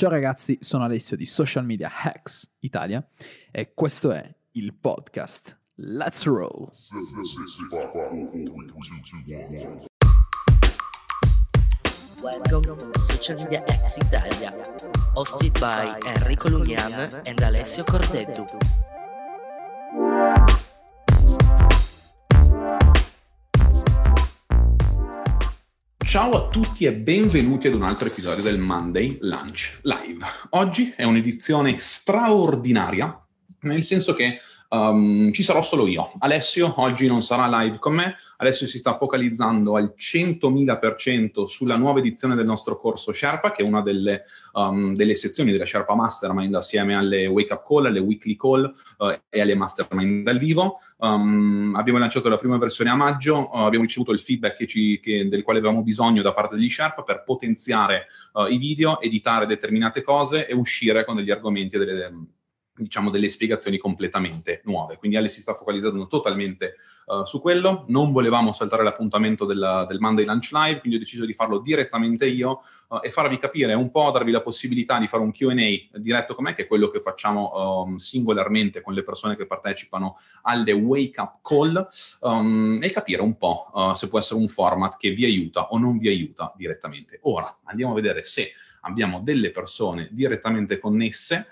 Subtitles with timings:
[0.00, 3.06] Ciao ragazzi, sono Alessio di Social Media Hacks Italia
[3.50, 6.72] e questo è il podcast Let's Roll.
[12.22, 14.54] Welcome to Social Media Hacks Italia,
[15.12, 18.46] hosted by Enrico Lugnan and Alessio Cordeddu.
[26.10, 30.26] Ciao a tutti e benvenuti ad un altro episodio del Monday Lunch Live.
[30.50, 33.24] Oggi è un'edizione straordinaria,
[33.60, 34.40] nel senso che
[34.72, 36.12] Um, ci sarò solo io.
[36.18, 38.16] Alessio oggi non sarà live con me.
[38.36, 43.66] Alessio si sta focalizzando al 100.000% sulla nuova edizione del nostro corso Sherpa, che è
[43.66, 48.36] una delle, um, delle sezioni della Sherpa Mastermind assieme alle wake up call, alle weekly
[48.36, 50.78] call uh, e alle mastermind dal vivo.
[50.98, 55.00] Um, abbiamo lanciato la prima versione a maggio, uh, abbiamo ricevuto il feedback che ci,
[55.00, 59.46] che, del quale avevamo bisogno da parte degli Sherpa per potenziare uh, i video, editare
[59.46, 62.12] determinate cose e uscire con degli argomenti e delle
[62.82, 64.96] diciamo, delle spiegazioni completamente nuove.
[64.96, 67.84] Quindi Ale si sta focalizzando totalmente uh, su quello.
[67.88, 72.26] Non volevamo saltare l'appuntamento della, del Monday Lunch Live, quindi ho deciso di farlo direttamente
[72.26, 76.34] io uh, e farvi capire un po', darvi la possibilità di fare un Q&A diretto
[76.34, 80.72] con me, che è quello che facciamo um, singolarmente con le persone che partecipano alle
[80.72, 81.88] Wake Up Call,
[82.20, 85.78] um, e capire un po' uh, se può essere un format che vi aiuta o
[85.78, 87.18] non vi aiuta direttamente.
[87.22, 91.48] Ora andiamo a vedere se abbiamo delle persone direttamente connesse.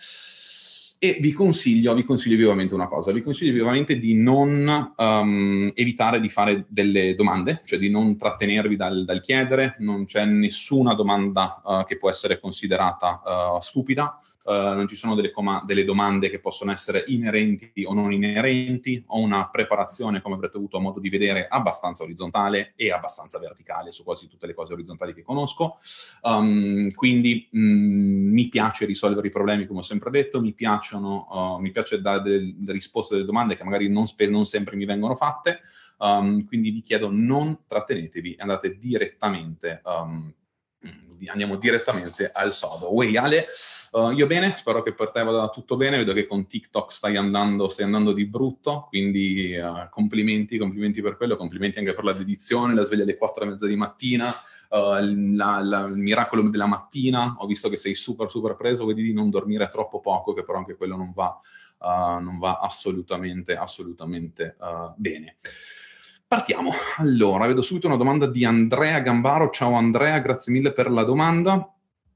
[1.01, 6.19] E vi consiglio, vi consiglio vivamente una cosa, vi consiglio vivamente di non um, evitare
[6.19, 11.63] di fare delle domande, cioè di non trattenervi dal, dal chiedere, non c'è nessuna domanda
[11.65, 14.19] uh, che può essere considerata uh, stupida,
[14.53, 19.21] non ci sono delle, com- delle, domande che possono essere inerenti o non inerenti, ho
[19.21, 24.27] una preparazione, come avrete avuto modo di vedere, abbastanza orizzontale e abbastanza verticale su quasi
[24.27, 25.79] tutte le cose orizzontali che conosco.
[26.23, 31.27] Um, quindi mh, mm, mi piace risolvere i problemi, come ho sempre detto, mi, piacciono,
[31.31, 34.85] uh, mi piace dare delle, risposte alle domande che magari non, spe- non sempre mi
[34.85, 35.61] vengono fatte,
[35.99, 40.33] um, quindi vi chiedo non trattenetevi, andate direttamente um,
[41.27, 42.95] andiamo direttamente al sodo.
[42.95, 43.47] Uè, Ale,
[43.93, 47.17] uh, io bene, spero che per te vada tutto bene, vedo che con TikTok stai
[47.17, 52.13] andando, stai andando di brutto, quindi uh, complimenti, complimenti per quello, complimenti anche per la
[52.13, 54.29] dedizione, la sveglia alle 4 e mezza di mattina,
[54.71, 59.03] uh, la, la, il miracolo della mattina, ho visto che sei super super preso, vedi
[59.03, 61.39] di non dormire troppo poco, che però anche quello non va,
[61.81, 64.57] non va assolutamente, assolutamente
[64.97, 65.37] bene.
[66.29, 66.73] Partiamo.
[66.99, 69.49] Allora, vedo subito una domanda di Andrea Gambaro.
[69.49, 71.73] Ciao Andrea, grazie mille per la domanda.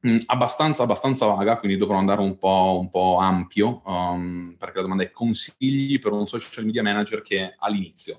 [0.07, 4.83] Mm, abbastanza, abbastanza vaga, quindi dovrò andare un po', un po ampio, um, perché la
[4.83, 8.19] domanda è consigli per un social media manager che è all'inizio.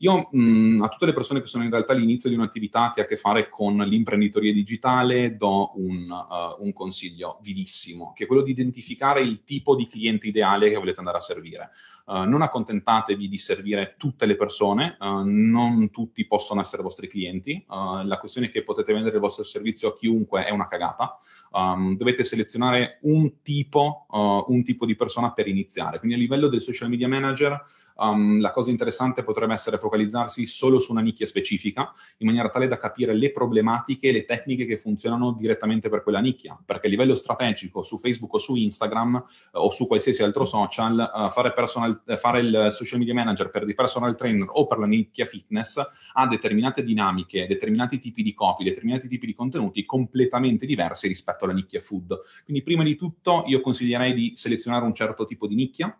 [0.00, 3.04] Io mh, a tutte le persone che sono in realtà all'inizio di un'attività che ha
[3.04, 8.42] a che fare con l'imprenditoria digitale do un, uh, un, consiglio vivissimo, che è quello
[8.42, 11.70] di identificare il tipo di cliente ideale che volete andare a servire.
[12.06, 17.64] Uh, non accontentatevi di servire tutte le persone, uh, non tutti possono essere vostri clienti.
[17.68, 21.16] la questione è che potete vendere il vostro servizio a chiunque è una cagata.
[21.50, 25.98] Um, dovete selezionare un tipo, un tipo di persona per iniziare.
[25.98, 27.60] Quindi a livello del social media manager
[27.98, 32.66] um, la cosa interessante potrebbe essere focalizzarsi solo su una nicchia specifica, in maniera tale
[32.66, 36.90] da capire le problematiche e le tecniche che funzionano direttamente per quella nicchia, perché a
[36.90, 41.52] livello strategico su Facebook o su Instagram uh, o su qualsiasi altro social, uh, fare,
[41.52, 45.24] personal, uh, fare il social media manager per dei personal trainer o per la nicchia
[45.24, 45.80] fitness
[46.12, 51.54] ha determinate dinamiche, determinati tipi di copy, determinati tipi di contenuti completamente diversi rispetto alla
[51.54, 52.18] nicchia food.
[52.44, 55.96] Quindi prima di tutto io consiglierei di selezionare un certo tipo di nicchia,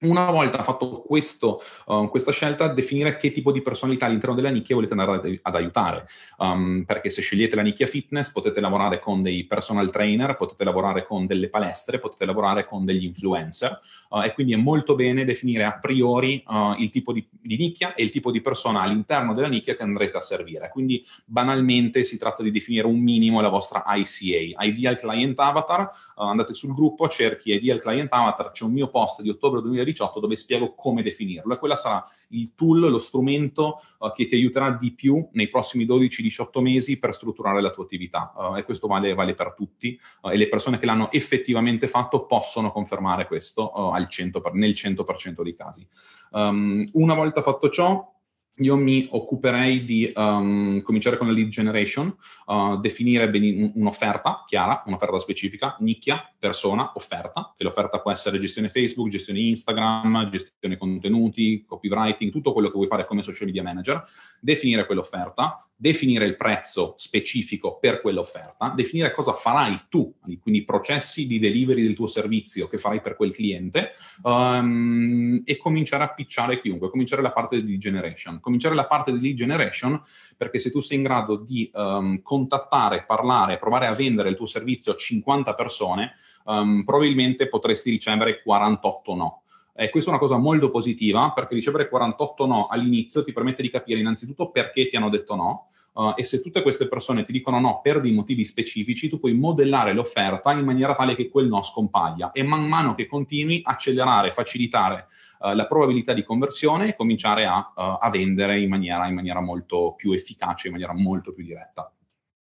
[0.00, 4.74] una volta fatto questo, uh, questa scelta, definire che tipo di personalità all'interno della nicchia
[4.74, 6.06] volete andare ad, ad aiutare.
[6.38, 11.06] Um, perché se scegliete la nicchia fitness potete lavorare con dei personal trainer, potete lavorare
[11.06, 13.80] con delle palestre, potete lavorare con degli influencer
[14.10, 17.94] uh, e quindi è molto bene definire a priori uh, il tipo di, di, nicchia
[17.94, 20.68] e il tipo di persona all'interno della nicchia che andrete a servire.
[20.70, 25.88] Quindi banalmente si tratta di definire un minimo la vostra ICA, Ideal Client Avatar.
[26.16, 30.20] andate sul gruppo, cerchi Ideal Client Avatar, c'è un mio post di ottobre 2020 2018
[30.20, 31.54] dove spiego come definirlo.
[31.54, 35.86] E quella sarà il tool, lo strumento uh, che ti aiuterà di più nei prossimi
[35.86, 38.32] 12-18 mesi per strutturare la tua attività.
[38.34, 39.98] Uh, e questo vale, vale per tutti.
[40.22, 43.72] Uh, e le persone che l'hanno effettivamente fatto possono confermare questo
[44.06, 45.86] 100 per, nel 100% dei casi.
[46.32, 48.15] Um, una volta fatto ciò,
[48.58, 52.14] io mi occuperei di um, cominciare con la lead generation,
[52.46, 58.68] uh, definire ben un'offerta chiara, un'offerta specifica, nicchia, persona, offerta, che l'offerta può essere gestione
[58.68, 64.04] Facebook, gestione Instagram, gestione contenuti, copywriting, tutto quello che vuoi fare come social media manager,
[64.40, 71.26] definire quell'offerta, definire il prezzo specifico per quell'offerta, definire cosa farai tu, quindi i processi
[71.26, 73.92] di delivery del tuo servizio che farai per quel cliente
[74.22, 78.40] um, e cominciare a pitchare chiunque, cominciare la parte di lead generation.
[78.40, 80.00] Cominciare la parte di lead generation
[80.36, 84.46] perché se tu sei in grado di um, contattare, parlare, provare a vendere il tuo
[84.46, 86.14] servizio a 50 persone,
[86.44, 89.42] um, probabilmente potresti ricevere 48 no.
[89.76, 93.70] E questa è una cosa molto positiva perché ricevere 48 no all'inizio ti permette di
[93.70, 97.58] capire innanzitutto perché ti hanno detto no uh, e se tutte queste persone ti dicono
[97.58, 101.62] no per dei motivi specifici, tu puoi modellare l'offerta in maniera tale che quel no
[101.62, 105.06] scompaia e man mano che continui accelerare, facilitare
[105.40, 109.40] uh, la probabilità di conversione e cominciare a, uh, a vendere in maniera, in maniera
[109.40, 111.90] molto più efficace, in maniera molto più diretta.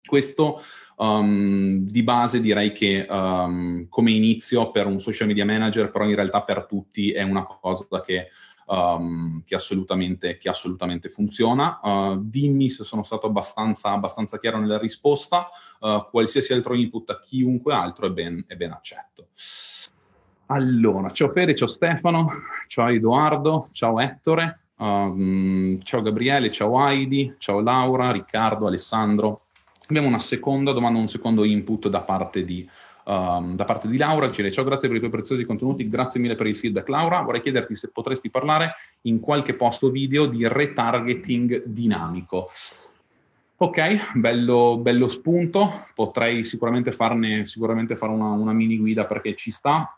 [0.06, 0.62] Questo
[0.98, 6.16] um, di base direi che um, come inizio per un social media manager, però in
[6.16, 8.28] realtà per tutti è una cosa che,
[8.68, 11.80] um, che, assolutamente, che assolutamente, funziona.
[11.82, 15.50] Uh, dimmi se sono stato abbastanza, abbastanza chiaro nella risposta,
[15.80, 19.28] uh, qualsiasi altro input a chiunque altro è ben, è ben accetto.
[20.48, 22.28] Allora, ciao Fede, ciao Stefano,
[22.68, 29.45] ciao Edoardo, ciao Ettore, um, ciao Gabriele, ciao Heidi, ciao Laura, Riccardo, Alessandro,
[29.88, 32.68] Abbiamo una seconda domanda, un secondo input da parte di,
[33.06, 34.32] um, da parte di Laura.
[34.32, 37.22] Ci ciao, grazie per i tuoi preziosi contenuti, grazie mille per il feedback Laura.
[37.22, 42.50] Vorrei chiederti se potresti parlare in qualche posto video di retargeting dinamico.
[43.58, 49.50] Ok, bello, bello spunto, potrei sicuramente farne sicuramente fare una, una mini guida perché ci
[49.50, 49.98] sta.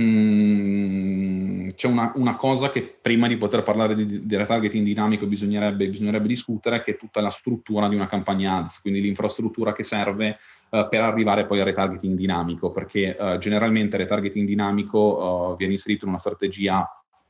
[0.00, 5.88] Mm, c'è una, una, cosa che prima di poter parlare di, di retargeting dinamico bisognerebbe,
[5.88, 10.38] bisognerebbe, discutere, che è tutta la struttura di una campagna ads, quindi l'infrastruttura che serve
[10.70, 15.72] uh, per arrivare poi al retargeting dinamico, perché uh, generalmente il retargeting dinamico uh, viene
[15.72, 16.88] inserito in una strategia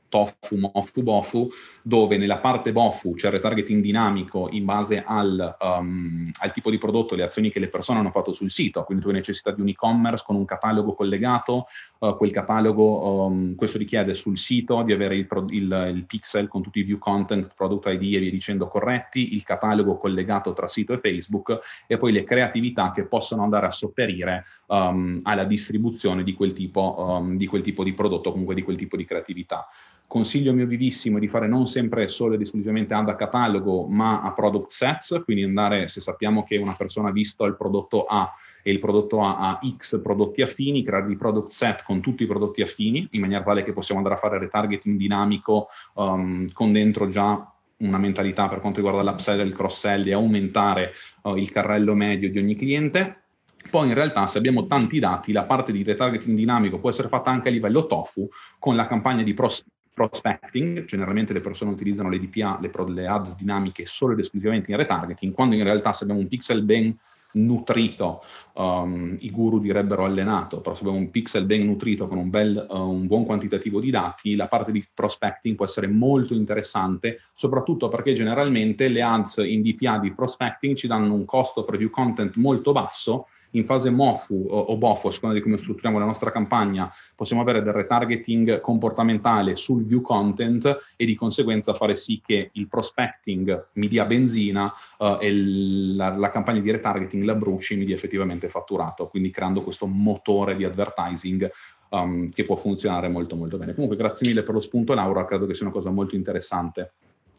[0.09, 1.49] tofu, mofu, bofu,
[1.83, 6.77] dove nella parte bofu c'è il retargeting dinamico in base al, um, al, tipo di
[6.77, 9.61] prodotto le azioni che le persone hanno fatto sul sito, quindi tu hai necessità di
[9.61, 11.67] un e-commerce con un catalogo collegato,
[11.99, 16.61] uh, quel catalogo, um, questo richiede sul sito di avere il, il, il, pixel con
[16.61, 20.93] tutti i view content, product ID e via dicendo corretti, il catalogo collegato tra sito
[20.93, 26.33] e Facebook e poi le creatività che possono andare a sopperire um, alla distribuzione di
[26.33, 29.67] quel, tipo, di quel tipo di prodotto, comunque di quel tipo di creatività
[30.09, 34.33] consiglio mio vivissimo di fare non sempre solo ed esclusivamente ad a catalogo, ma a
[34.33, 38.33] product sets, quindi andare, se sappiamo che una persona ha visto il prodotto A
[38.63, 42.25] e il prodotto A ha X prodotti affini, creare dei product set con tutti i
[42.25, 47.07] prodotti affini, in maniera tale che possiamo andare a fare retargeting dinamico um, con dentro
[47.09, 50.91] già una mentalità per quanto riguarda l'upsell e il cross-sell e aumentare
[51.21, 53.25] uh, il carrello medio di ogni cliente.
[53.69, 57.29] Poi in realtà se abbiamo tanti dati, la parte di retargeting dinamico può essere fatta
[57.29, 58.27] anche a livello TOFU
[58.57, 59.63] con la campagna di pros-
[59.99, 64.71] prospecting, generalmente le persone utilizzano le DPA, le, pro, le ads dinamiche solo ed esclusivamente
[64.71, 66.97] in retargeting, quando in realtà se abbiamo un pixel ben
[67.33, 68.23] nutrito,
[68.53, 72.65] um, i guru direbbero allenato, però se abbiamo un pixel ben nutrito con un, bel,
[72.69, 77.89] uh, un buon quantitativo di dati, la parte di prospecting può essere molto interessante, soprattutto
[77.89, 82.37] perché generalmente le ads in DPA di prospecting ci danno un costo per view content
[82.37, 86.91] molto basso in fase MOFU o, BOFU, a seconda di come strutturiamo la nostra campagna,
[87.15, 92.67] possiamo avere del retargeting comportamentale sul view content e di conseguenza fare sì che il
[92.67, 97.95] prospecting mi dia benzina uh, e la, la, campagna di retargeting, la bruci, mi dia
[97.95, 101.49] effettivamente fatturato, quindi creando questo motore di advertising
[101.89, 103.73] um, che può funzionare molto molto bene.
[103.73, 106.93] Comunque grazie mille per lo spunto Laura, credo che sia una cosa molto interessante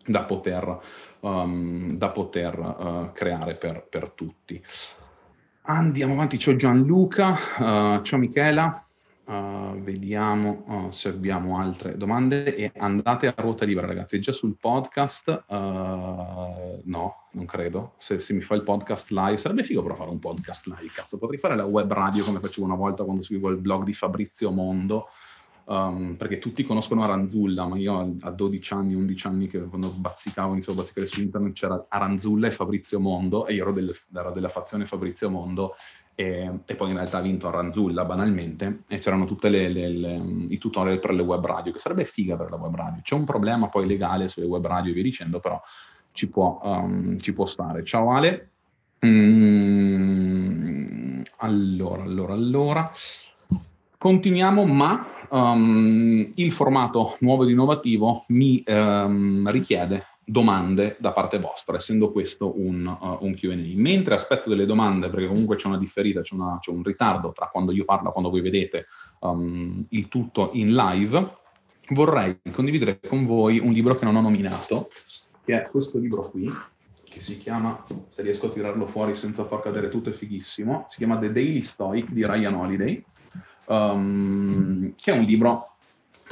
[0.06, 0.78] da poter,
[1.20, 4.62] um, da poter uh, creare per, per tutti.
[5.72, 8.84] Andiamo avanti, c'ho Gianluca, uh, ciao Michela,
[9.26, 14.56] uh, vediamo uh, se abbiamo altre domande e andate a ruota libera ragazzi, già sul
[14.58, 16.82] podcast, no,
[17.30, 20.66] non credo, se, se, mi fa il podcast live, sarebbe figo però fare un podcast
[20.66, 23.84] live, cazzo, potrei fare la web radio come facevo una volta quando seguivo il blog
[23.84, 25.06] di Fabrizio Mondo,
[25.70, 30.50] Um, perché tutti conoscono Aranzulla, ma io a 12 anni, 11 anni, che quando bazzicavo,
[30.54, 34.32] iniziavo a bazzicare su internet, c'era Aranzulla e Fabrizio Mondo, e io ero, del, ero
[34.32, 35.76] della fazione Fabrizio Mondo,
[36.16, 41.14] e, e, poi in realtà ha vinto Aranzulla banalmente, e c'erano tutti i tutorial per
[41.14, 43.00] le web radio, che sarebbe figa per la web radio.
[43.02, 45.62] C'è un problema poi legale sulle web radio e via dicendo, però
[46.10, 47.84] ci può, um, ci può stare.
[47.84, 48.50] Ciao Ale.
[49.06, 50.10] Mm,
[51.36, 52.90] allora, allora, allora.
[54.00, 61.76] Continuiamo, ma um, il formato nuovo ed innovativo mi um, richiede domande da parte vostra,
[61.76, 63.54] essendo questo un, uh, un, QA.
[63.74, 67.50] Mentre aspetto delle domande, perché comunque c'è una differita, c'è, una, c'è un ritardo tra
[67.52, 68.86] quando io parlo e quando voi vedete
[69.18, 71.36] um, il tutto in live,
[71.90, 74.88] vorrei condividere con voi un libro che non ho nominato,
[75.44, 76.50] che è questo libro qui,
[77.04, 80.96] che si chiama, se riesco a tirarlo fuori senza far cadere tutto è fighissimo, si
[80.96, 83.04] chiama The Daily Stoic di Ryan Holiday,
[83.66, 85.76] um, che è un libro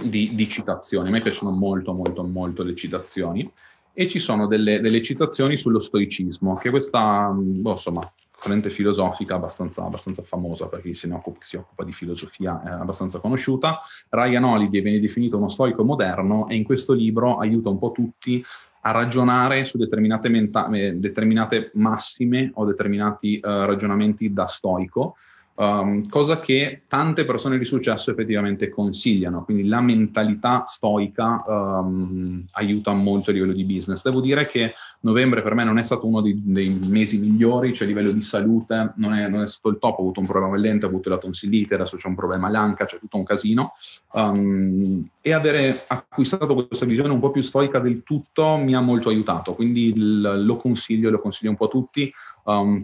[0.02, 1.08] di, di, citazioni.
[1.08, 3.50] A me piacciono molto, molto, molto le citazioni.
[3.92, 9.84] E ci sono delle, delle citazioni sullo stoicismo, che questa, boh, insomma, corrente filosofica abbastanza,
[9.84, 13.80] abbastanza famosa per chi se ne occupa, si occupa di filosofia, è abbastanza conosciuta.
[14.08, 18.44] Ryan Holiday viene definito uno stoico moderno e in questo libro aiuta un po' tutti
[18.82, 25.16] a ragionare su determinate, menta- eh, determinate massime o determinati uh, ragionamenti da stoico
[25.60, 32.92] Um, cosa che tante persone di successo effettivamente consigliano, quindi la mentalità stoica um, aiuta
[32.92, 34.04] molto a livello di business.
[34.04, 37.88] Devo dire che novembre per me non è stato uno dei, dei mesi migliori, cioè
[37.88, 40.54] a livello di salute non è, non è, stato il top, ho avuto un problema
[40.54, 43.72] al lente, ho avuto la tonsillite, adesso c'è un problema all'anca, c'è tutto un casino.
[44.12, 49.08] Um, e avere acquistato questa visione un po' più stoica del tutto mi ha molto
[49.08, 52.12] aiutato, quindi l- lo consiglio, lo consiglio un po' a tutti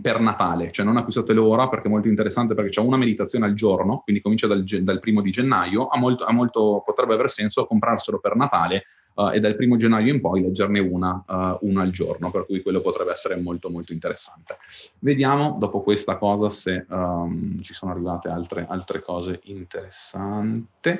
[0.02, 3.54] per Natale, cioè non acquistatelo ora perché è molto interessante perché c'è una meditazione al
[3.54, 7.66] giorno, quindi comincia dal, dal primo di gennaio, ha molto, ha molto, potrebbe aver senso
[7.66, 11.90] comprarselo per Natale uh, e dal primo gennaio in poi leggerne una, uh, una, al
[11.90, 14.58] giorno, per cui quello potrebbe essere molto molto interessante.
[14.98, 20.98] Vediamo dopo questa cosa se um, ci sono arrivate altre, altre cose interessanti.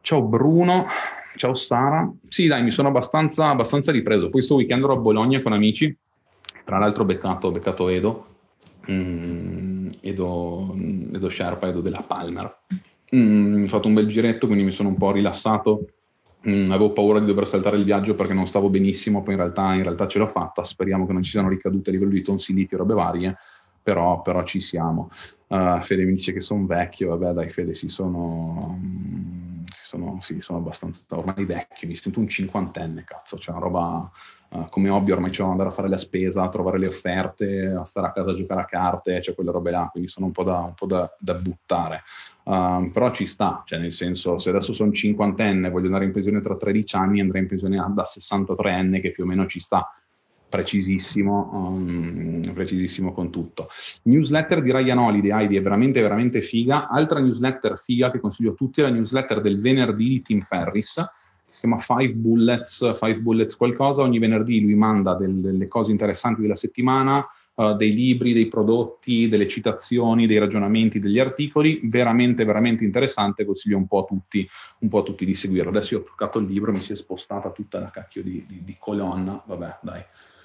[0.00, 0.86] Ciao Bruno,
[1.36, 2.10] ciao Sara.
[2.28, 4.30] Sì, dai, mi sono abbastanza, abbastanza ripreso.
[4.30, 5.96] Poi sto weekend ero a Bologna con amici,
[6.64, 8.26] tra l'altro ho beccato, beccato Edo,
[8.90, 12.58] mm, Edo, Edo Sherpa, Edo della Palmer.
[13.14, 15.86] Mm, ho fatto un bel giretto, quindi mi sono un po' rilassato.
[16.48, 19.74] Mm, avevo paura di dover saltare il viaggio perché non stavo benissimo, poi in realtà,
[19.74, 20.64] in realtà ce l'ho fatta.
[20.64, 23.36] Speriamo che non ci siano ricadute a livello di tonsilliti o robe varie,
[23.82, 25.10] però, però ci siamo.
[25.48, 28.78] Uh, Fede mi dice che sono vecchio, vabbè dai Fede, sì, sono,
[29.84, 34.10] sono, sì, sono abbastanza ormai vecchio, mi sento un cinquantenne, cazzo, cioè una roba
[34.50, 37.84] uh, come hobby ormai c'è andare a fare la spesa, a trovare le offerte, a
[37.84, 40.44] stare a casa a giocare a carte, cioè quelle robe là, quindi sono un po'
[40.44, 42.02] da, un po da, da buttare.
[42.44, 46.12] Uh, però ci sta, cioè nel senso, se adesso sono cinquantenne e voglio andare in
[46.12, 49.88] pensione tra 13 anni, andrei in pensione da 63enne, che più o meno ci sta
[50.52, 53.70] precisissimo, um, precisissimo con tutto.
[54.02, 56.88] Newsletter di Ryan Holiday, Heidi, è veramente, veramente figa.
[56.88, 61.02] Altra newsletter figa che consiglio a tutti è la newsletter del venerdì di Tim Ferris,
[61.48, 64.02] si chiama Five Bullets, Five Bullets qualcosa.
[64.02, 69.28] Ogni venerdì lui manda del, delle cose interessanti della settimana, uh, dei libri, dei prodotti,
[69.28, 71.80] delle citazioni, dei ragionamenti, degli articoli.
[71.84, 73.46] Veramente, veramente interessante.
[73.46, 74.46] Consiglio un po' a tutti,
[74.88, 75.70] po' a tutti di seguirlo.
[75.70, 78.62] Adesso io ho toccato il libro, mi si è spostata tutta la cacchio di, di,
[78.64, 79.42] di colonna.
[79.46, 80.02] Vabbè, dai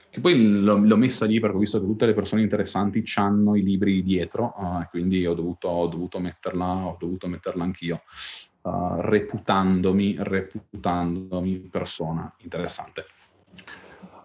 [0.10, 3.56] che poi l'ho, l'ho, messa lì perché ho visto che tutte le persone interessanti hanno
[3.56, 8.02] i libri dietro, uh, quindi ho dovuto, ho dovuto, metterla, ho dovuto metterla anch'io,
[8.62, 13.06] uh, reputandomi, reputandomi persona interessante.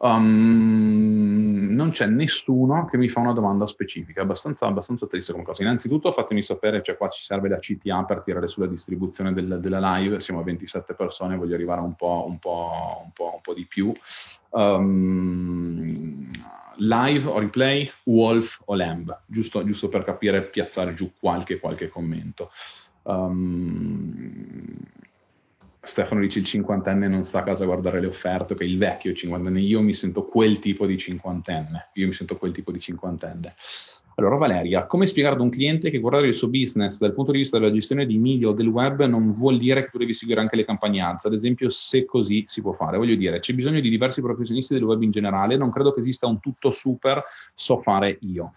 [0.02, 5.44] Um, non c'è nessuno che mi fa una domanda specifica, è abbastanza, abbastanza triste come
[5.44, 5.62] cosa.
[5.62, 9.96] Innanzitutto fatemi sapere, cioè qua ci serve la CTA per tirare sulla distribuzione del, della
[9.96, 13.54] live, siamo a 27 persone, voglio arrivare un po', un po', un po', un po
[13.54, 13.92] di più.
[14.50, 16.30] Um,
[16.78, 22.50] live o replay, Wolf o Lamb, giusto, giusto per capire, piazzare giù qualche, qualche commento.
[23.04, 24.68] Um,
[25.84, 29.12] Stefano dice il cinquantenne non sta a casa a guardare le offerte, che il vecchio
[29.12, 33.52] cinquantenne, io mi sento quel tipo di cinquantenne, io mi sento quel tipo di cinquantenne.
[34.14, 37.38] Allora Valeria, come spiegare ad un cliente che guardare il suo business dal punto di
[37.38, 40.40] vista della gestione di media o del web non vuol dire che tu devi seguire
[40.40, 43.80] anche le campagne ads, ad esempio se così si può fare, voglio dire c'è bisogno
[43.80, 47.24] di diversi professionisti del web in generale, non credo che esista un tutto super,
[47.54, 48.52] so fare io.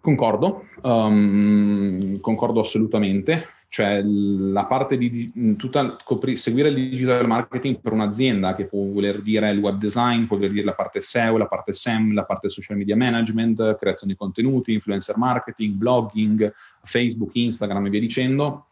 [0.00, 7.92] Concordo, um, concordo assolutamente cioè la parte di tutta, copri, seguire il digital marketing per
[7.92, 11.46] un'azienda che può voler dire il web design, può voler dire la parte SEO, la
[11.46, 16.50] parte SEM, la parte social media management, creazione di contenuti, influencer marketing, blogging,
[16.82, 18.66] Facebook, Instagram e via dicendo,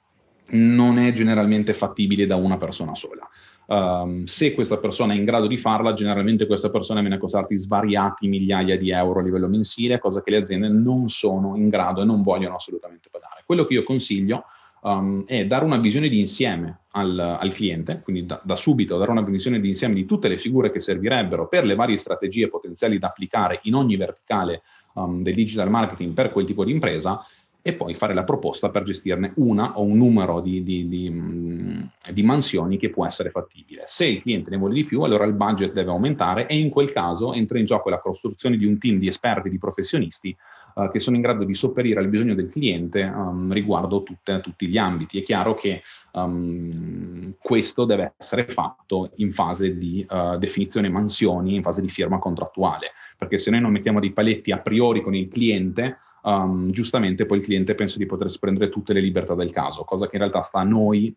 [0.53, 3.29] non è generalmente fattibile da una persona sola.
[3.69, 7.57] Um, se questa persona è in grado di farla, generalmente questa persona viene a costarti
[7.57, 12.01] svariati migliaia di euro a livello mensile, cosa che le aziende non sono in grado
[12.01, 13.43] e non vogliono assolutamente pagare.
[13.45, 14.45] Quello che io consiglio
[14.87, 19.11] um, è dare una visione di insieme al, al cliente, quindi da, da, subito dare
[19.11, 22.99] una visione di insieme di tutte le figure che servirebbero per le varie strategie potenziali
[22.99, 24.63] da applicare in ogni verticale
[24.95, 27.23] um, del digital marketing per quel tipo di impresa
[27.61, 31.81] e poi fare la proposta per gestirne una o un numero di, di, di, mm,
[32.13, 33.83] di, mansioni che può essere fattibile.
[33.87, 36.93] Se il cliente ne vuole di più, allora il budget deve aumentare e in quel
[36.93, 40.37] caso entra in gioco la costruzione di un team di esperti, di professionisti
[40.77, 44.69] uh, che sono in grado di sopperire al bisogno del cliente um, riguardo tutte, tutti
[44.69, 45.19] gli ambiti.
[45.19, 51.63] È chiaro che um, questo deve essere fatto in fase di uh, definizione mansioni, in
[51.63, 55.29] fase di firma contrattuale, perché se noi non mettiamo dei paletti a priori con il
[55.29, 59.85] cliente, um, giustamente poi il cliente pensa di poter prendere tutte le libertà del caso,
[59.85, 61.15] cosa che in realtà sta a noi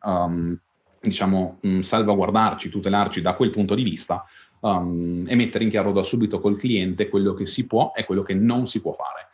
[1.01, 4.25] diciamo, mh, salvaguardarci, tutelarci da quel punto di vista
[4.62, 8.22] um, e mettere in chiaro da subito col cliente quello che si può e quello
[8.22, 9.29] che non si può fare.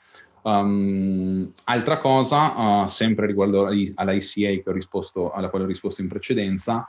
[0.46, 6.88] Um, altra cosa, uh, sempre riguardo all'ICA risposto, alla quale ho risposto in precedenza,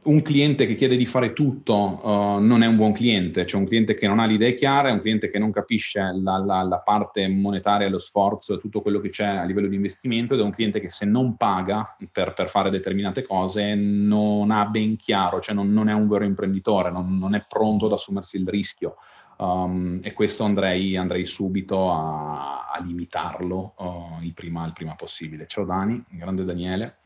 [0.00, 3.66] un cliente che chiede di fare tutto uh, non è un buon cliente, cioè un
[3.66, 6.80] cliente che non ha le idee chiare, un cliente che non capisce la, la, la,
[6.80, 10.42] parte monetaria, lo sforzo e tutto quello che c'è a livello di investimento ed è
[10.42, 15.40] un cliente che se non paga per, per fare determinate cose non ha ben chiaro,
[15.40, 18.96] cioè non, non è un vero imprenditore, non, non, è pronto ad assumersi il rischio.
[19.40, 25.46] Um, e questo andrei, andrei subito a, a limitarlo uh, il, prima, il prima possibile.
[25.46, 26.96] Ciao Dani, grande Daniele.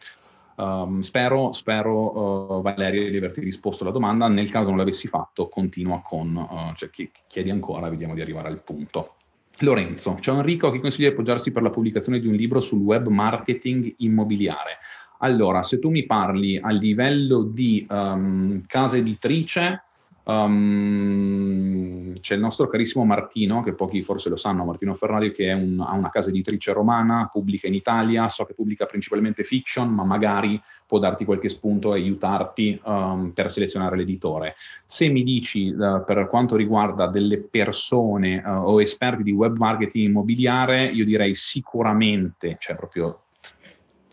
[0.54, 4.28] Um, spero, spero uh, Valerio di averti risposto alla domanda.
[4.28, 6.88] Nel caso non l'avessi fatto, continua con, uh, cioè
[7.26, 9.16] chiedi ancora, vediamo di arrivare al punto.
[9.58, 13.08] Lorenzo, ciao Enrico, chi consiglia di appoggiarsi per la pubblicazione di un libro sul web
[13.08, 14.78] marketing immobiliare?
[15.18, 19.84] Allora, se tu mi parli a livello di um, casa editrice,
[20.24, 25.80] Um, c'è il nostro carissimo Martino, che pochi forse lo sanno, Martino Ferrari, che un,
[25.80, 30.60] ha una casa editrice romana, pubblica in Italia, so che pubblica principalmente fiction, ma magari
[30.86, 34.54] può darti qualche spunto e aiutarti um, per selezionare l'editore.
[34.86, 40.08] Se mi dici uh, per quanto riguarda delle persone uh, o esperti di web marketing
[40.08, 43.22] immobiliare, io direi sicuramente, cioè proprio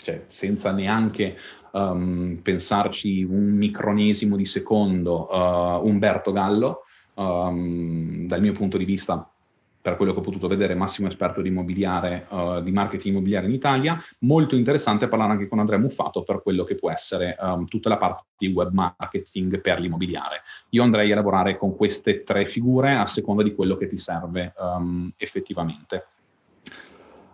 [0.01, 1.37] cioè, senza neanche
[1.73, 6.83] um, pensarci un micronesimo di secondo, uh, Umberto Gallo,
[7.15, 9.29] um, dal mio punto di vista
[9.81, 13.53] per quello che ho potuto vedere, massimo esperto di immobiliare, uh, di marketing immobiliare in
[13.53, 13.97] Italia.
[14.19, 17.97] Molto interessante parlare anche con Andrea Muffato per quello che può essere um, tutta la
[17.97, 20.41] parte di web marketing per l'immobiliare.
[20.69, 24.53] Io andrei a lavorare con queste tre figure a seconda di quello che ti serve
[24.57, 26.07] um, effettivamente.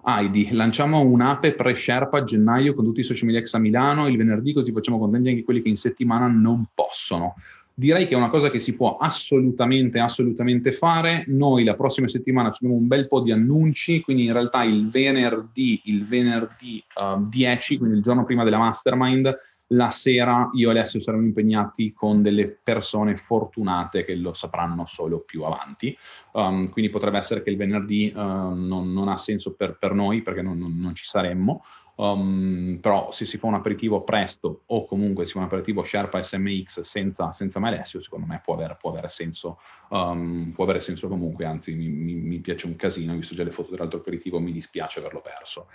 [0.07, 4.17] Heidi, lanciamo un'app pre-Sherpa a gennaio con tutti i social media ex a Milano il
[4.17, 7.33] venerdì, così facciamo contenti anche quelli che in settimana non possono.
[7.74, 11.25] Direi che è una cosa che si può assolutamente, assolutamente fare.
[11.27, 15.81] Noi la prossima settimana abbiamo un bel po' di annunci, quindi in realtà il venerdì,
[15.85, 19.35] il venerdì uh, 10, quindi il giorno prima della mastermind,
[19.69, 25.19] la sera io e Alessio saremo impegnati con delle persone fortunate che lo sapranno solo
[25.21, 25.97] più avanti.
[26.33, 30.21] Um, quindi potrebbe essere che il venerdì uh, non, non, ha senso per, per noi
[30.21, 31.63] perché non, non, non ci saremmo.
[31.98, 36.22] Um, però se si fa un aperitivo presto o comunque si fa un aperitivo Sherpa
[36.22, 41.08] SMX senza, senza Alessio, secondo me può avere, può avere, senso, um, può avere senso
[41.08, 44.40] comunque, anzi mi, mi, mi, piace un casino, ho visto già le foto dell'altro aperitivo,
[44.40, 45.68] mi dispiace averlo perso.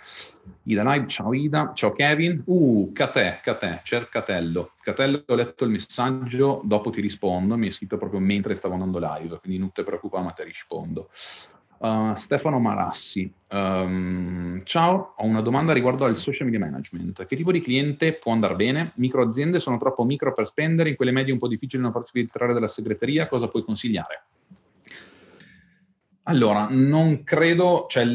[0.63, 6.61] Ida Live, ciao Ida, ciao Kevin, uh, Catè, Catè, cercatello, Catello ho letto il messaggio,
[6.63, 10.23] dopo ti rispondo, mi hai scritto proprio mentre stavo andando live, quindi non ti preoccupare
[10.23, 11.09] ma ti rispondo.
[11.81, 17.25] Uh, Stefano Marassi, um, ciao, ho una domanda riguardo al social media management.
[17.25, 18.91] Che tipo di cliente può andare bene?
[18.97, 22.11] Microaziende sono troppo micro per spendere, in quelle medie è un po' difficile non farsi
[22.13, 24.25] filtrare dalla segreteria, cosa puoi consigliare?
[26.25, 28.05] Allora, non credo, cioè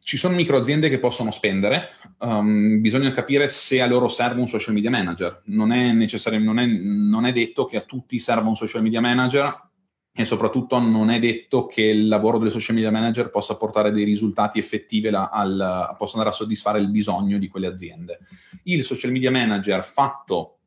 [0.00, 4.74] ci sono microaziende che possono spendere, um, bisogna capire se a loro serve un social
[4.74, 5.42] media manager.
[5.44, 9.70] Non è, non, è, non è detto che a tutti serva un social media manager,
[10.14, 14.04] e soprattutto non è detto che il lavoro del social media manager possa portare dei
[14.04, 18.18] risultati effettivi, la, al, possa andare a soddisfare il bisogno di quelle aziende.
[18.64, 20.58] Il social media manager fatto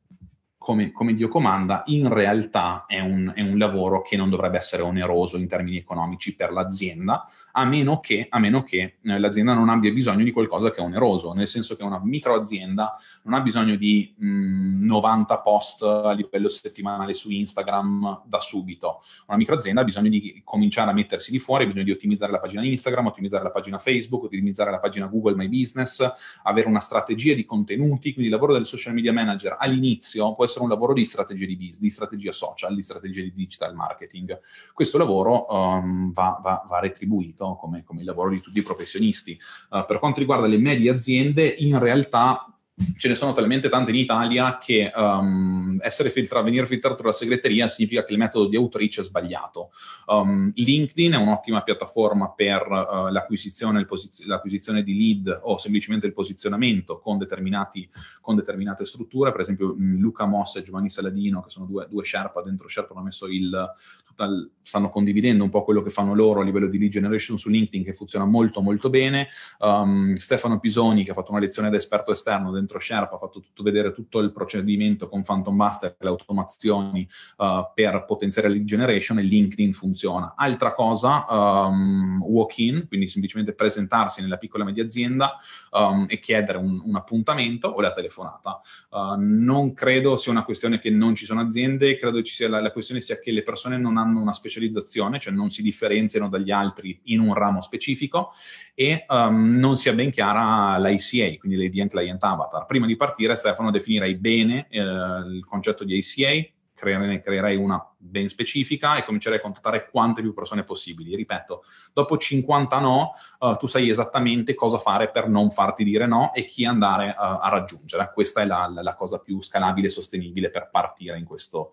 [0.66, 4.82] come, come Dio comanda, in realtà è un, è un, lavoro che non dovrebbe essere
[4.82, 9.68] oneroso in termini economici per l'azienda, a meno che, a meno che eh, l'azienda non
[9.68, 13.76] abbia bisogno di qualcosa che è oneroso, nel senso che una microazienda non ha bisogno
[13.76, 19.02] di mh, 90 post a livello settimanale su Instagram da subito.
[19.28, 22.40] Una microazienda ha bisogno di cominciare a mettersi di fuori, ha bisogno di ottimizzare la
[22.40, 26.04] pagina Instagram, ottimizzare la pagina Facebook, ottimizzare la pagina Google My Business,
[26.42, 30.55] avere una strategia di contenuti, quindi il lavoro del social media manager all'inizio può essere
[30.56, 34.40] essere un lavoro di strategia di business, di strategia social, di strategia di digital marketing.
[34.72, 39.38] Questo lavoro um, va, va, va, retribuito come, come, il lavoro di tutti i professionisti.
[39.70, 42.50] Uh, per quanto riguarda le medie aziende, in realtà
[42.96, 45.78] ce ne sono talmente tante in Italia che um,
[46.10, 49.70] filtra- venire filtrato dalla segreteria significa che il metodo di outreach è sbagliato.
[50.06, 56.12] Um, LinkedIn è un'ottima piattaforma per uh, l'acquisizione, posiz- l'acquisizione, di lead o semplicemente il
[56.12, 59.32] posizionamento con, con determinate strutture.
[59.32, 63.04] Per esempio, Luca Moss e Giovanni Saladino, che sono due, due Sherpa, dentro Sherpa hanno
[63.04, 63.74] messo il,
[64.16, 67.48] dal, stanno condividendo un po' quello che fanno loro a livello di lead generation su
[67.48, 69.28] LinkedIn che funziona molto molto bene.
[69.60, 73.40] Um, Stefano Pisoni che ha fatto una lezione da esperto esterno dentro Sherpa, ha fatto
[73.40, 78.54] tutto, vedere tutto il procedimento con Phantom Buster e le automazioni uh, per potenziare la
[78.54, 80.34] lead generation e LinkedIn funziona.
[80.36, 85.36] Altra cosa, um, walk-in, quindi semplicemente presentarsi nella piccola e media azienda
[85.70, 88.58] um, e chiedere un, un, appuntamento o la telefonata.
[88.90, 92.60] Uh, non credo sia una questione che non ci sono aziende, credo ci sia la,
[92.60, 96.28] la questione sia che le persone non hanno una specialità specializzazione, cioè non si differenziano
[96.28, 98.32] dagli altri in un ramo specifico
[98.74, 102.66] e um, non sia ben chiara l'ICA, quindi l'ADN Client Avatar.
[102.66, 106.50] Prima di partire, Stefano, definirei bene eh, il concetto di ICA,
[106.82, 111.16] ne creerei una ben specifica e comincerei a contattare quante più persone possibili.
[111.16, 111.62] Ripeto,
[111.94, 116.44] dopo 50 no, uh, tu sai esattamente cosa fare per non farti dire no e
[116.44, 118.10] chi andare uh, a raggiungere.
[118.12, 121.72] Questa è la, la, cosa più scalabile e sostenibile per partire in questo,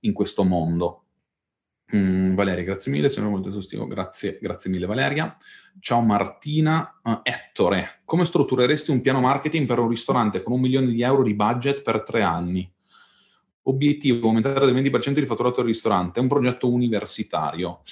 [0.00, 1.05] in questo mondo.
[1.94, 3.86] Mm, Valeria, grazie mille, sono molto esaustivo.
[3.86, 5.36] Grazie, grazie mille Valeria.
[5.78, 6.98] Ciao Martina.
[7.02, 11.22] Uh, Ettore, come struttureresti un piano marketing per un ristorante con un milione di euro
[11.22, 12.68] di budget per tre anni?
[13.68, 16.18] Obiettivo, aumentare del 20% il fatturato del ristorante.
[16.18, 17.82] È un progetto universitario.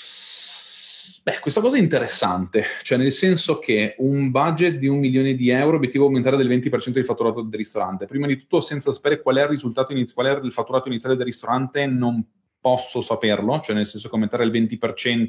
[1.23, 5.49] Beh, questa cosa è interessante, cioè nel senso che un budget di un milione di
[5.49, 8.07] euro, obiettivo aumentare del 20% il fatturato del ristorante.
[8.07, 11.17] Prima di tutto, senza sapere qual è il risultato iniziale, qual è il fatturato iniziale
[11.17, 12.23] del ristorante, non
[12.65, 15.29] posso saperlo, cioè nel senso che aumentare il 20%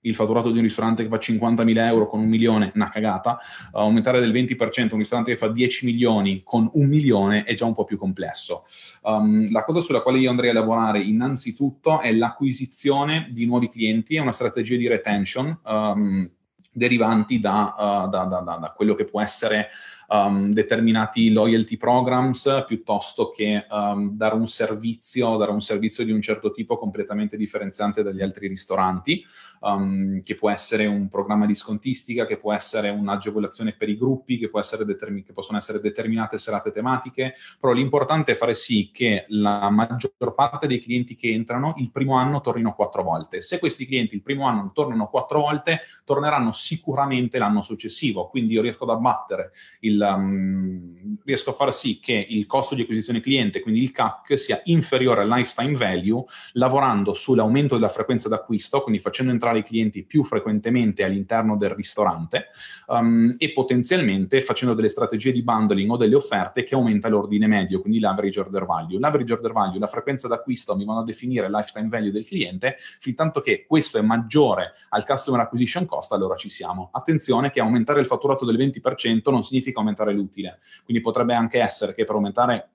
[0.00, 3.38] il fatturato di un ristorante che fa 50.000 euro con un milione, una cagata,
[3.72, 7.64] uh, aumentare del 20% un ristorante che fa 10 milioni con un milione è già
[7.64, 8.64] un po' più complesso.
[9.02, 14.16] Um, la cosa sulla quale io andrei a lavorare innanzitutto è l'acquisizione di nuovi clienti
[14.16, 16.28] e una strategia di retention um,
[16.72, 19.68] derivanti da, uh, da, da, da, quello che può essere
[20.08, 26.20] um, determinati loyalty programs piuttosto che um, dare un servizio, dare un servizio di un
[26.20, 29.24] certo tipo completamente differenziante dagli altri ristoranti,
[29.60, 34.38] um, che può essere un programma di scontistica, che può essere un'agevolazione per i gruppi,
[34.38, 34.50] che,
[34.84, 40.34] determin- che possono essere determinate serate tematiche, però l'importante è fare sì che la maggior
[40.34, 43.40] parte dei clienti che entrano il primo anno tornino quattro volte.
[43.40, 48.62] Se questi clienti il primo anno tornano quattro volte, torneranno sicuramente l'anno successivo, quindi io
[48.62, 53.60] riesco ad abbattere il um, riesco a far sì che il costo di acquisizione cliente,
[53.60, 59.32] quindi il CAC, sia inferiore al lifetime value, lavorando sull'aumento della frequenza d'acquisto, quindi facendo
[59.32, 62.46] entrare i clienti più frequentemente all'interno del ristorante
[62.86, 67.80] um, e potenzialmente facendo delle strategie di bundling o delle offerte che aumenta l'ordine medio,
[67.80, 68.98] quindi l'average order value.
[68.98, 72.76] L'average order value, la frequenza d'acquisto mi vanno a definire il lifetime value del cliente,
[72.78, 76.88] fin tanto che questo è maggiore al customer acquisition cost, allora ci siamo.
[76.92, 80.58] Attenzione che aumentare il fatturato del 20% non significa aumentare l'utile.
[80.84, 82.70] Quindi potrebbe anche essere che per aumentare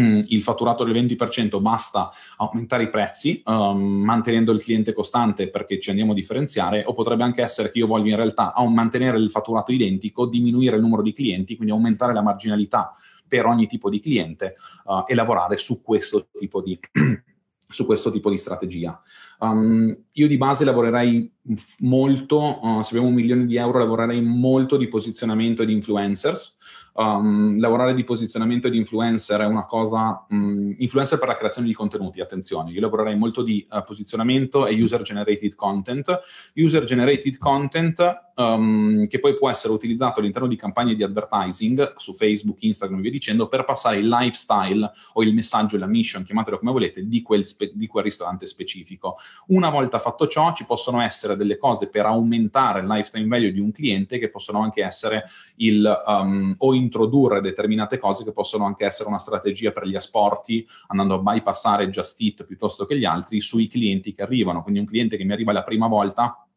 [0.00, 5.78] mm, il fatturato del 20% basta aumentare i prezzi um, mantenendo il cliente costante perché
[5.80, 9.30] ci andiamo a differenziare o potrebbe anche essere che io voglio in realtà mantenere il
[9.30, 12.92] fatturato identico, diminuire il numero di clienti, quindi aumentare la marginalità
[13.26, 16.78] per ogni tipo di cliente uh, e lavorare su questo tipo di
[17.68, 19.00] su questo tipo di strategia.
[19.40, 21.32] Um, io di base lavorerei
[21.80, 26.56] molto, uh, se abbiamo un milione di euro, lavorerei molto di posizionamento di influencers.
[26.98, 31.72] Um, lavorare di posizionamento di influencer è una cosa, um, influencer per la creazione di
[31.72, 36.20] contenuti, attenzione, io lavorerei molto di uh, posizionamento e user generated content.
[36.56, 42.14] User generated content um, che poi può essere utilizzato all'interno di campagne di advertising su
[42.14, 46.58] Facebook, Instagram e via dicendo per passare il lifestyle o il messaggio, la mission, chiamatelo
[46.58, 49.18] come volete, di quel, spe- di quel ristorante specifico.
[49.48, 53.60] Una volta fatto ciò ci possono essere delle cose per aumentare il lifetime value di
[53.60, 55.24] un cliente che possono anche essere
[55.56, 60.66] il um, o introdurre determinate cose che possono anche essere una strategia per gli asporti
[60.88, 64.62] andando a bypassare Just Eat piuttosto che gli altri sui clienti che arrivano.
[64.62, 66.47] Quindi un cliente che mi arriva la prima volta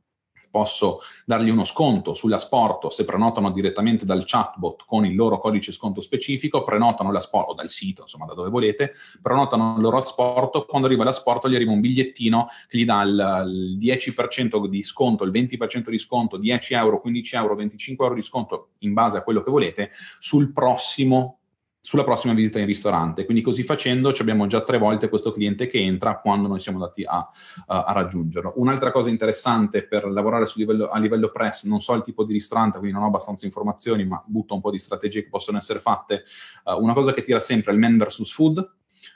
[0.52, 6.02] posso dargli uno sconto sull'asporto se prenotano direttamente dal chatbot con il loro codice sconto
[6.02, 10.88] specifico, prenotano l'asporto, o dal sito, insomma da dove volete, prenotano il loro asporto, quando
[10.88, 15.32] arriva l'asporto gli arriva un bigliettino che gli dà il, il 10% di sconto, il
[15.32, 19.42] 20% di sconto, 10 euro, 15 euro, 25 euro di sconto in base a quello
[19.42, 21.41] che volete sul prossimo
[21.82, 23.26] sulla prossima visita in ristorante.
[23.26, 27.04] Quindi così facendo abbiamo già tre volte questo cliente che entra quando noi siamo andati
[27.04, 27.28] a,
[27.66, 28.54] a, a raggiungerlo.
[28.58, 32.78] Un'altra cosa interessante per lavorare livello, a livello press, non so il tipo di ristorante,
[32.78, 36.24] quindi non ho abbastanza informazioni, ma butto un po' di strategie che possono essere fatte.
[36.64, 38.58] Uh, una cosa che tira sempre è il man versus food,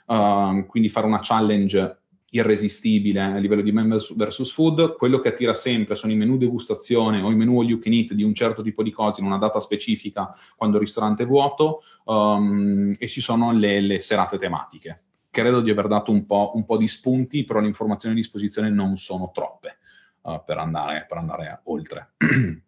[0.06, 2.00] uh, quindi fare una challenge
[2.36, 7.20] irresistibile a livello di men versus food, quello che attira sempre sono i menu degustazione
[7.22, 9.38] o i menu all you can eat di un certo tipo di cose in una
[9.38, 15.02] data specifica quando il ristorante è vuoto um, e ci sono le, le serate tematiche
[15.30, 18.70] credo di aver dato un po', un po', di spunti, però le informazioni a disposizione
[18.70, 19.76] non sono troppe
[20.22, 22.12] uh, per, andare, per andare oltre.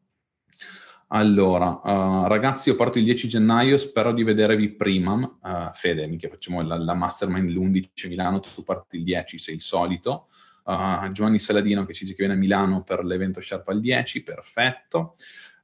[1.10, 5.14] Allora, uh, ragazzi, io parto il 10 gennaio, spero di vedervi prima.
[5.14, 9.62] Uh, Fede, mica facciamo la, la mastermind l'11 Milano, tu parti il 10, sei il
[9.62, 10.28] solito.
[10.64, 14.22] Uh, Giovanni Saladino che ci dice che viene a Milano per l'evento Sharp al 10,
[14.22, 15.14] perfetto.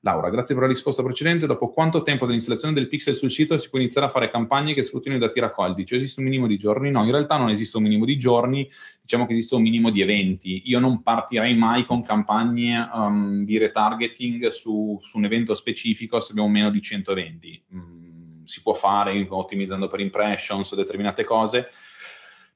[0.05, 1.47] Laura, grazie per la risposta precedente.
[1.47, 4.85] Dopo quanto tempo dall'installazione del pixel sul sito si può iniziare a fare campagne che
[4.85, 5.87] sfruttino i dati raccolti?
[5.87, 6.90] Cioè esiste un minimo di giorni?
[6.90, 8.69] No, in realtà non esiste un minimo di giorni,
[9.01, 10.61] diciamo che esiste un minimo di eventi.
[10.67, 16.33] Io non partirei mai con campagne um, di retargeting su, su, un evento specifico se
[16.33, 17.62] abbiamo meno di 100 eventi.
[17.75, 21.69] Mm, si può fare ottimizzando per impressions o determinate cose,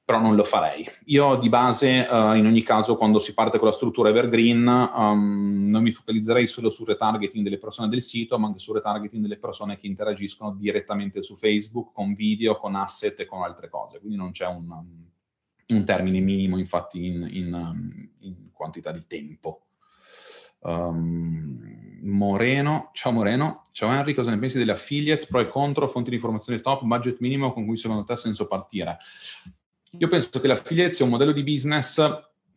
[0.08, 0.88] però non lo farei.
[1.08, 5.66] Io di base, uh, in ogni caso, quando si parte con la struttura evergreen, um,
[5.68, 9.36] non mi focalizzerei solo sul retargeting delle persone del sito, ma anche sul retargeting delle
[9.36, 13.98] persone che interagiscono direttamente su Facebook, con video, con asset e con altre cose.
[13.98, 14.82] Quindi non c'è un,
[15.66, 19.66] un termine minimo, infatti, in, in, in quantità di tempo.
[20.60, 26.08] Um, Moreno, ciao Moreno, ciao Henry, cosa ne pensi delle affiliate, pro e contro, fonti
[26.08, 28.96] di informazione top, budget minimo con cui secondo te ha senso partire?
[29.96, 31.98] Io penso che l'affiliate sia un modello di business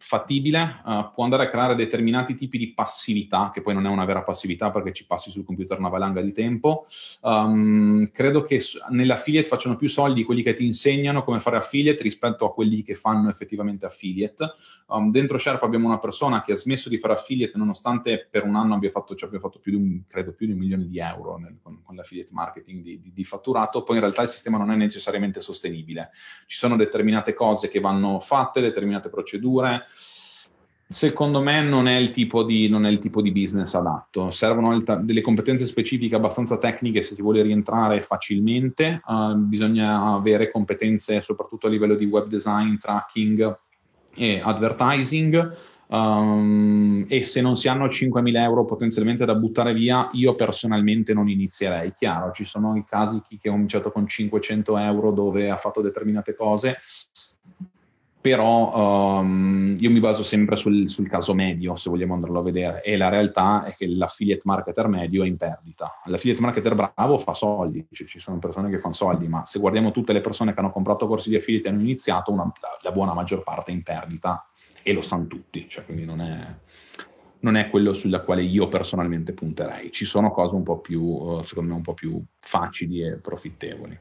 [0.01, 4.03] fattibile, uh, può andare a creare determinati tipi di passività, che poi non è una
[4.03, 6.87] vera passività perché ci passi sul computer una valanga di tempo.
[7.21, 12.45] Um, credo che nell'affiliate facciano più soldi quelli che ti insegnano come fare affiliate rispetto
[12.45, 14.51] a quelli che fanno effettivamente affiliate.
[14.87, 18.55] Um, dentro Sharp abbiamo una persona che ha smesso di fare affiliate nonostante per un
[18.55, 20.99] anno abbia fatto, cioè abbia fatto più di un, credo più di un milione di
[20.99, 24.57] euro nel, con, con, l'affiliate marketing di, di, di fatturato, poi in realtà il sistema
[24.57, 26.09] non è necessariamente sostenibile.
[26.47, 29.85] Ci sono determinate cose che vanno fatte, determinate procedure,
[30.91, 34.30] Secondo me non è, il tipo di, è il tipo di business adatto.
[34.30, 39.01] Servono delle competenze specifiche abbastanza tecniche se si vuole rientrare facilmente.
[39.06, 43.58] Uh, bisogna avere competenze soprattutto a livello di web design, tracking
[44.13, 45.58] e advertising.
[45.88, 51.30] Um, e se non si hanno 5.000 euro potenzialmente da buttare via, io personalmente non
[51.30, 51.93] inizierei.
[51.93, 55.82] Chiaro, ci sono i casi chi che ha cominciato con 500 euro dove ha fatto
[55.82, 56.77] determinate cose
[58.21, 62.84] però um, io mi baso sempre sul, sul, caso medio, se vogliamo andarlo a vedere,
[62.84, 65.99] e la realtà è che l'affiliate marketer medio è in perdita.
[66.05, 69.89] L'affiliate marketer bravo fa soldi, cioè, ci sono persone che fanno soldi, ma se guardiamo
[69.89, 72.91] tutte le persone che hanno comprato corsi di affiliate e hanno iniziato, una, la, la,
[72.91, 74.47] buona maggior parte è in perdita,
[74.84, 76.55] e lo sanno tutti, cioè, quindi non è,
[77.39, 79.91] non è, quello sulla quale io personalmente punterei.
[79.91, 83.99] Ci sono cose un po' più, secondo me, un po' più facili e profittevoli.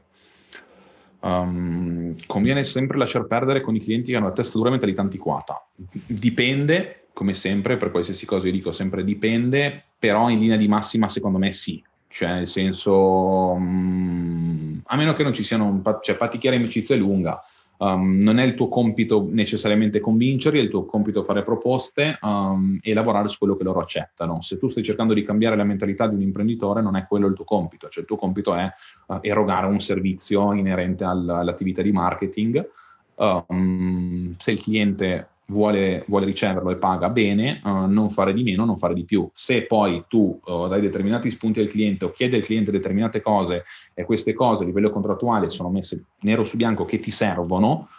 [1.23, 5.01] Um, conviene sempre lasciar perdere con i clienti che hanno la testa dura e mentalità
[5.01, 5.65] antiquata.
[5.75, 11.07] Dipende, come sempre, per qualsiasi cosa io dico sempre dipende, però in linea di massima
[11.07, 11.83] secondo me sì.
[12.07, 17.41] Cioè, nel senso, um, a meno che non ci siano, cioè, patichiare amicizia lunga,
[17.81, 22.77] Um, non è il tuo compito necessariamente convincerli, è il tuo compito fare proposte um,
[22.79, 24.39] e lavorare su quello che loro accettano.
[24.41, 27.33] Se tu stai cercando di cambiare la mentalità di un imprenditore, non è quello il
[27.33, 28.71] tuo compito, cioè il tuo compito è
[29.07, 32.69] uh, erogare un servizio inerente al, all'attività di marketing.
[33.15, 38.65] Um, se il cliente vuole, vuole riceverlo e paga bene, uh, non fare di meno,
[38.65, 39.29] non fare di più.
[39.33, 43.65] Se poi tu uh, dai determinati spunti al cliente o chiedi al cliente determinate cose
[43.93, 47.89] e queste cose a livello contrattuale sono messe nero su bianco che ti servono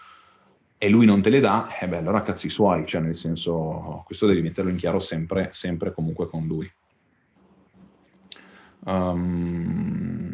[0.78, 4.26] e lui non te le dà, eh beh, allora cazzi suoi, cioè nel senso, questo
[4.26, 6.68] devi metterlo in chiaro sempre, sempre comunque con lui.
[8.84, 10.31] Um,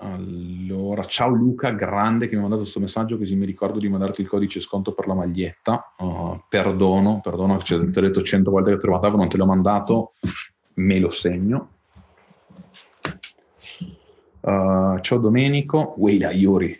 [0.00, 4.20] allora, ciao Luca, grande che mi ha mandato questo messaggio, così mi ricordo di mandarti
[4.20, 5.94] il codice sconto per la maglietta.
[5.98, 9.46] Uh, perdono, perdono, cioè, ti ho detto cento volte che lo mandavo, non te l'ho
[9.46, 10.12] mandato,
[10.74, 11.70] me lo segno.
[14.40, 16.78] Uh, ciao Domenico, Weila Iuri,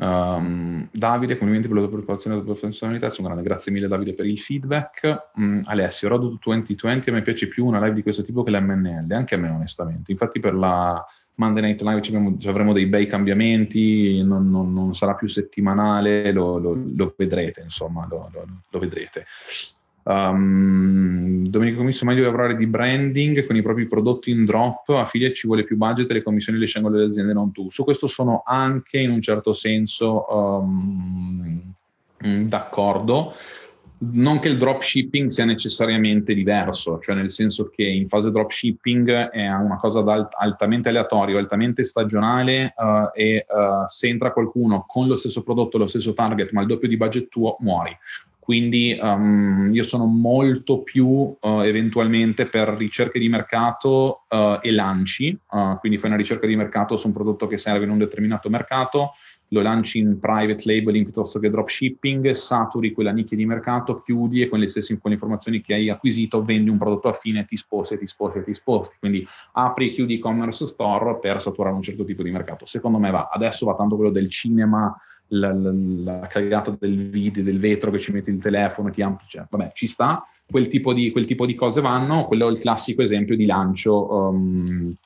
[0.00, 3.88] Um, Davide, complimenti per la tua preoccupazione e la tua professionalità, sono grande, grazie mille
[3.88, 5.30] Davide per il feedback.
[5.34, 9.10] Um, Alessio, Road 2020 a me piace più una live di questo tipo che l'MNL,
[9.10, 10.12] anche a me onestamente.
[10.12, 14.72] Infatti per la Monday Night Live ci, abbiamo, ci avremo dei bei cambiamenti, non, non,
[14.72, 18.30] non sarà più settimanale, lo, lo, lo vedrete, insomma, lo,
[18.70, 19.26] lo vedrete.
[20.04, 25.46] Um, Domenico Commisso meglio lavorare di branding con i propri prodotti in drop, affiliate ci
[25.46, 27.70] vuole più budget e le commissioni le scelgono le aziende, non tu.
[27.70, 30.24] Su questo sono anche in un certo senso
[30.62, 31.74] um,
[32.18, 33.34] d'accordo.
[34.00, 39.48] Non che il dropshipping sia necessariamente diverso, cioè nel senso che in fase dropshipping è
[39.48, 45.16] una cosa alt- altamente aleatoria, altamente stagionale uh, e uh, se entra qualcuno con lo
[45.16, 47.94] stesso prodotto, lo stesso target, ma il doppio di budget tuo, muori
[48.48, 55.38] quindi um, io sono molto più uh, eventualmente per ricerche di mercato uh, e lanci,
[55.50, 58.48] uh, quindi fai una ricerca di mercato su un prodotto che serve in un determinato
[58.48, 59.12] mercato,
[59.48, 64.48] lo lanci in private labeling piuttosto che dropshipping, saturi quella nicchia di mercato, chiudi e
[64.48, 67.98] con le stesse con le informazioni che hai acquisito vendi un prodotto affine, ti sposti,
[67.98, 68.96] ti sposti, ti sposti.
[68.98, 72.64] Quindi apri e chiudi e-commerce store per saturare un certo tipo di mercato.
[72.64, 73.28] Secondo me va.
[73.30, 74.94] Adesso va tanto quello del cinema,
[75.28, 79.26] la, la, la cagata del video, del vetro che ci metti il telefono, ti ampli,
[79.28, 80.26] cioè, vabbè, ci sta.
[80.50, 82.26] Quel tipo, di, quel tipo di cose vanno.
[82.26, 84.12] Quello è il classico esempio di lancio.
[84.14, 84.96] Um,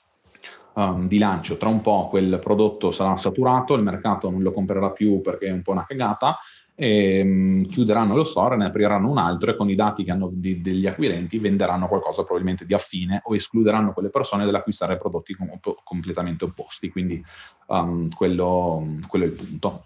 [0.74, 1.56] um, di lancio.
[1.56, 5.52] Tra un po' quel prodotto sarà saturato, il mercato non lo comprerà più perché è
[5.52, 6.38] un po' una cagata,
[6.74, 10.30] e, um, chiuderanno lo store, ne apriranno un altro e con i dati che hanno
[10.32, 15.58] di, degli acquirenti venderanno qualcosa probabilmente di affine o escluderanno quelle persone dall'acquistare prodotti com-
[15.84, 16.88] completamente opposti.
[16.90, 17.22] Quindi
[17.66, 19.84] um, quello, quello, è il punto.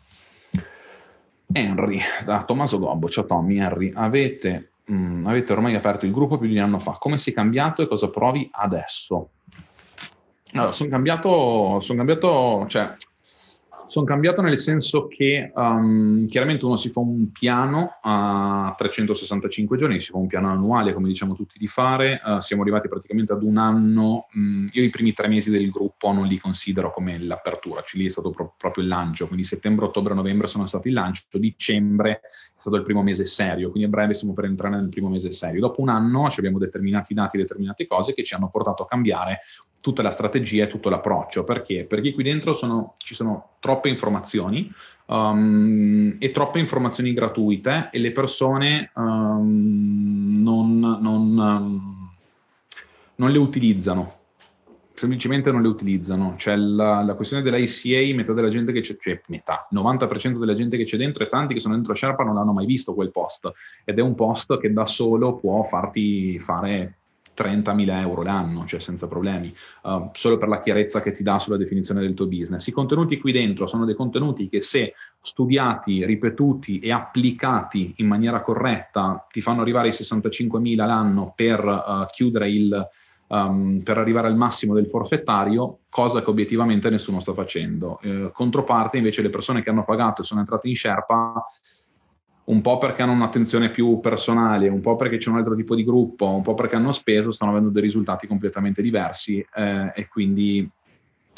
[1.52, 6.38] Henry, da Tommaso Gobbo, ciao Tommy, Henry, avete, mh, mm, avete ormai aperto il gruppo
[6.38, 9.30] più di un anno fa, come sei cambiato e cosa provi adesso?
[10.52, 12.94] Allora, sono cambiato, son cambiato, cioè,
[13.88, 20.00] sono cambiato nel senso che um, chiaramente uno si fa un piano a 365 giorni,
[20.00, 22.20] si fa un piano annuale, come diciamo tutti di fare.
[22.24, 24.26] Uh, siamo arrivati praticamente ad un anno.
[24.34, 28.06] Um, io i primi tre mesi del gruppo non li considero come l'apertura, cioè lì
[28.06, 29.26] è stato pro- proprio il lancio.
[29.26, 33.70] Quindi settembre, ottobre, novembre sono stati il lancio, dicembre è stato il primo mese serio,
[33.70, 35.60] quindi a breve siamo per entrare nel primo mese serio.
[35.60, 39.40] Dopo un anno abbiamo determinati dati, determinate cose che ci hanno portato a cambiare
[39.86, 41.44] tutta la strategia e tutto l'approccio.
[41.44, 41.84] Perché?
[41.84, 44.68] Perché qui dentro sono, ci sono troppe informazioni
[45.06, 52.10] um, e troppe informazioni gratuite e le persone um, non, non, um,
[53.14, 54.14] non, le utilizzano.
[54.92, 56.34] Semplicemente non le utilizzano.
[56.36, 60.76] C'è la, la questione dell'ICA, metà della gente che c'è, cioè metà, 90% della gente
[60.76, 63.52] che c'è dentro e tanti che sono dentro Sherpa non hanno mai visto quel post.
[63.84, 67.02] Ed è un post che da solo può farti fare
[67.36, 71.56] 30.000 euro l'anno, cioè senza problemi, uh, solo per la chiarezza che ti dà sulla
[71.56, 72.66] definizione del tuo business.
[72.66, 78.40] I contenuti qui dentro sono dei contenuti che se studiati, ripetuti e applicati in maniera
[78.40, 82.88] corretta ti fanno arrivare ai 65.000 l'anno per uh, chiudere il...
[83.28, 87.98] Um, per arrivare al massimo del forfettario, cosa che obiettivamente nessuno sta facendo.
[88.00, 91.44] Eh, controparte, invece, le persone che hanno pagato e sono entrate in Sherpa
[92.46, 95.84] un po' perché hanno un'attenzione più personale, un po' perché c'è un altro tipo di
[95.84, 100.68] gruppo, un po' perché hanno speso, stanno avendo dei risultati completamente diversi eh, e quindi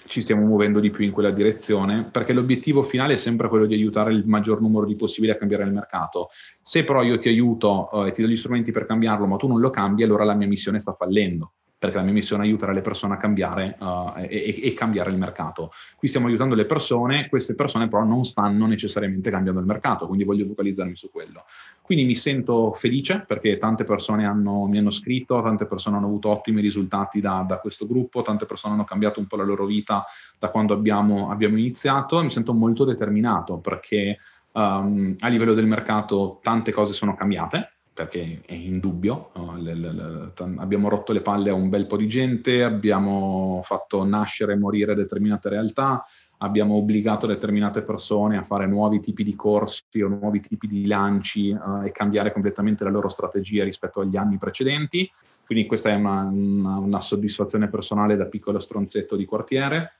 [0.07, 3.75] ci stiamo muovendo di più in quella direzione, perché l'obiettivo finale è sempre quello di
[3.75, 6.29] aiutare il maggior numero di possibili a cambiare il mercato.
[6.63, 9.47] Se però io ti aiuto eh, e ti do gli strumenti per cambiarlo, ma tu
[9.47, 12.75] non lo cambi, allora la mia missione sta fallendo perché la mia missione è aiutare
[12.75, 15.71] le persone a cambiare uh, e, e, cambiare il mercato.
[15.97, 20.25] Qui stiamo aiutando le persone, queste persone però non stanno necessariamente cambiando il mercato, quindi
[20.25, 21.45] voglio focalizzarmi su quello.
[21.81, 26.31] Quindi mi sento felice perché tante persone hanno, mi hanno scritto, tante persone hanno avuto
[26.31, 30.05] ottimi risultati da, da, questo gruppo, tante persone hanno cambiato un po' la loro vita
[30.39, 34.19] da quando abbiamo, abbiamo iniziato e mi sento molto determinato perché
[34.53, 39.57] um, a livello del mercato tante cose sono cambiate, perché è indubbio, no?
[39.57, 44.05] le, le, le, abbiamo rotto le palle a un bel po' di gente, abbiamo fatto
[44.05, 46.05] nascere e morire determinate realtà,
[46.37, 51.51] abbiamo obbligato determinate persone a fare nuovi tipi di corsi o nuovi tipi di lanci
[51.51, 55.11] uh, e cambiare completamente la loro strategia rispetto agli anni precedenti.
[55.45, 59.99] Quindi questa è una, una, una soddisfazione personale da piccolo stronzetto di quartiere,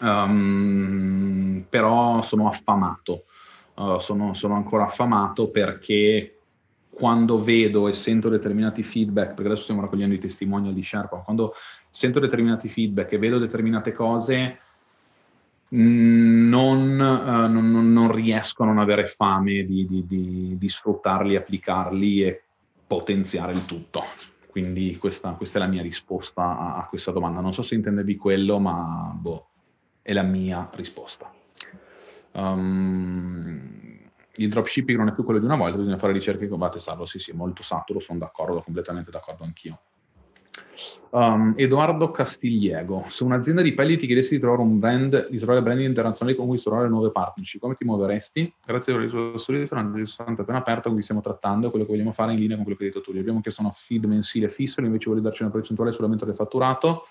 [0.00, 3.24] um, però sono affamato.
[3.74, 6.35] Uh, sono, sono ancora affamato perché
[6.96, 11.52] quando vedo e sento determinati feedback, perché adesso stiamo raccogliendo i testimonial di Sherpa, quando
[11.90, 14.58] sento determinati feedback e vedo determinate cose,
[15.74, 21.36] mm, non, uh, non, non riesco a non avere fame di, di, di, di, sfruttarli,
[21.36, 22.42] applicarli e
[22.86, 24.02] potenziare il tutto.
[24.48, 27.42] Quindi questa, questa è la mia risposta a, a, questa domanda.
[27.42, 29.48] Non so se intendevi quello, ma boh,
[30.00, 31.30] è la mia risposta.
[32.32, 33.85] Um,
[34.38, 37.06] il dropshipping non è più quello di una volta, bisogna fare ricerche che batte salvo.
[37.06, 39.80] Sì, sì, molto saturo, sono d'accordo, completamente d'accordo anch'io.
[41.10, 45.62] Um, Edoardo Castigliego, se un'azienda di pelli ti chiedesse di trovare un brand, di trovare
[45.62, 48.54] brand internazionali con cui trovare nuove partnership, come ti muoveresti?
[48.64, 52.12] Grazie per il studio di Fernando Santa appena aperto, cui stiamo trattando, quello che vogliamo
[52.12, 53.12] fare in linea con quello che hai detto tu.
[53.12, 57.04] Gli abbiamo chiesto una feed mensile fisso, invece vuole darci una percentuale sull'aumento del fatturato.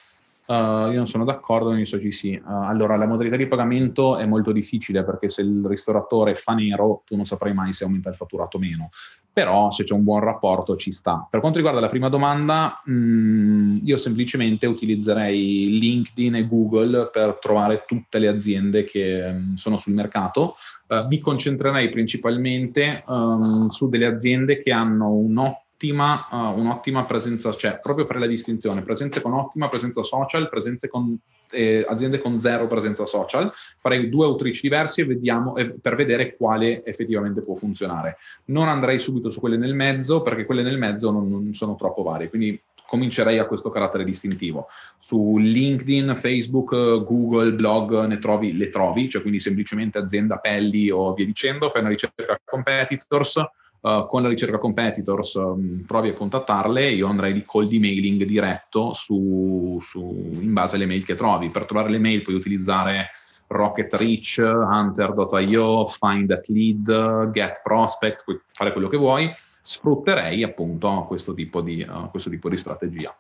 [0.47, 2.39] Uh, io non sono d'accordo, non so ci sì.
[2.43, 7.01] Uh, allora, la modalità di pagamento è molto difficile perché se il ristoratore fa nero,
[7.05, 8.89] tu non saprai mai se aumenta il fatturato o meno.
[9.34, 11.28] Però se c'è un buon rapporto ci sta.
[11.30, 17.39] Per quanto riguarda la prima domanda, mh, mm, io semplicemente utilizzerei LinkedIn e Google per
[17.41, 20.55] trovare tutte le aziende che mh, mm, sono sul mercato.
[20.88, 27.05] Uh, mi concentrerei principalmente um, su delle aziende che hanno un ottimo un'ottima, uh, un'ottima
[27.05, 31.17] presenza, cioè proprio fare la distinzione, presenze con ottima presenza social, presenze con
[31.51, 36.36] eh, aziende con zero presenza social, farei due autrici diversi e vediamo eh, per vedere
[36.36, 38.17] quale effettivamente può funzionare.
[38.45, 42.03] Non andrei subito su quelle nel mezzo perché quelle nel mezzo non, non sono troppo
[42.03, 44.67] varie, quindi comincerei a questo carattere distintivo.
[44.99, 46.69] Su LinkedIn, Facebook,
[47.03, 51.82] Google, blog ne trovi, le trovi, cioè quindi semplicemente azienda Pelli o via dicendo, fai
[51.82, 53.39] una ricerca competitors,
[53.86, 58.93] uh, con la ricerca competitors um, provi a contattarle, io andrei di cold emailing diretto
[58.93, 61.49] su, su, in base alle mail che trovi.
[61.49, 63.09] Per trovare le mail puoi utilizzare
[63.47, 69.31] Rocket Reach, Hunter.io, Find That Lead, Get Prospect, puoi fare quello che vuoi.
[69.61, 73.15] Sfrutterei appunto questo tipo di, uh, questo tipo di strategia.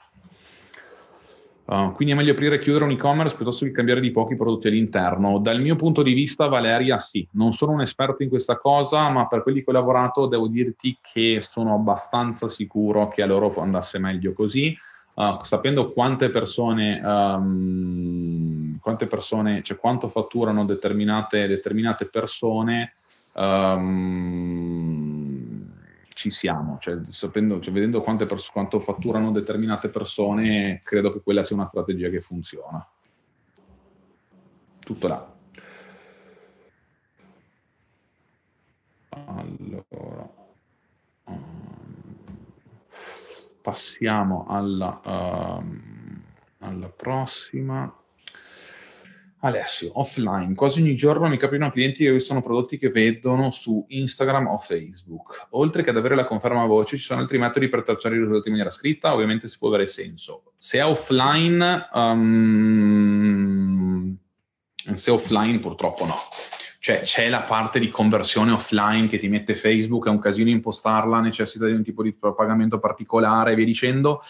[1.67, 4.67] Uh, quindi è meglio aprire e chiudere un e-commerce piuttosto che cambiare di pochi prodotti
[4.67, 5.39] all'interno.
[5.39, 9.25] Dal mio punto di vista, Valeria, sì, non sono un esperto in questa cosa, ma
[9.25, 13.97] per quelli che ho lavorato devo dirti che sono abbastanza sicuro che a loro andasse
[13.97, 14.77] meglio così.
[15.15, 22.93] Uh, sapendo quante persone, um, quante persone, cioè quanto fatturano determinate, determinate persone,
[23.35, 25.04] um,
[26.25, 31.55] ci siamo, cioè, sapendo, cioè, vedendo pers- quanto fatturano determinate persone, credo che quella sia
[31.55, 32.83] una strategia che funziona.
[34.79, 35.33] Tutto là.
[39.09, 40.33] Allora,
[41.25, 42.15] um,
[43.61, 46.23] passiamo alla, um,
[46.57, 48.03] alla prossima.
[49.45, 54.47] Alessio, offline, quasi ogni giorno mi capitano clienti che acquistano prodotti che vedono su Instagram
[54.47, 55.49] o Facebook.
[55.51, 58.17] Oltre che ad avere la conferma a voce, ci sono altri metodi per tracciare i
[58.17, 60.53] risultati in maniera scritta, ovviamente si può avere senso.
[60.57, 63.37] Se è offline, um,
[64.95, 66.17] se è offline purtroppo no.
[66.79, 71.19] Cioè c'è la parte di conversione offline che ti mette Facebook, è un casino impostarla,
[71.19, 74.23] necessita di un tipo di pagamento particolare e via dicendo,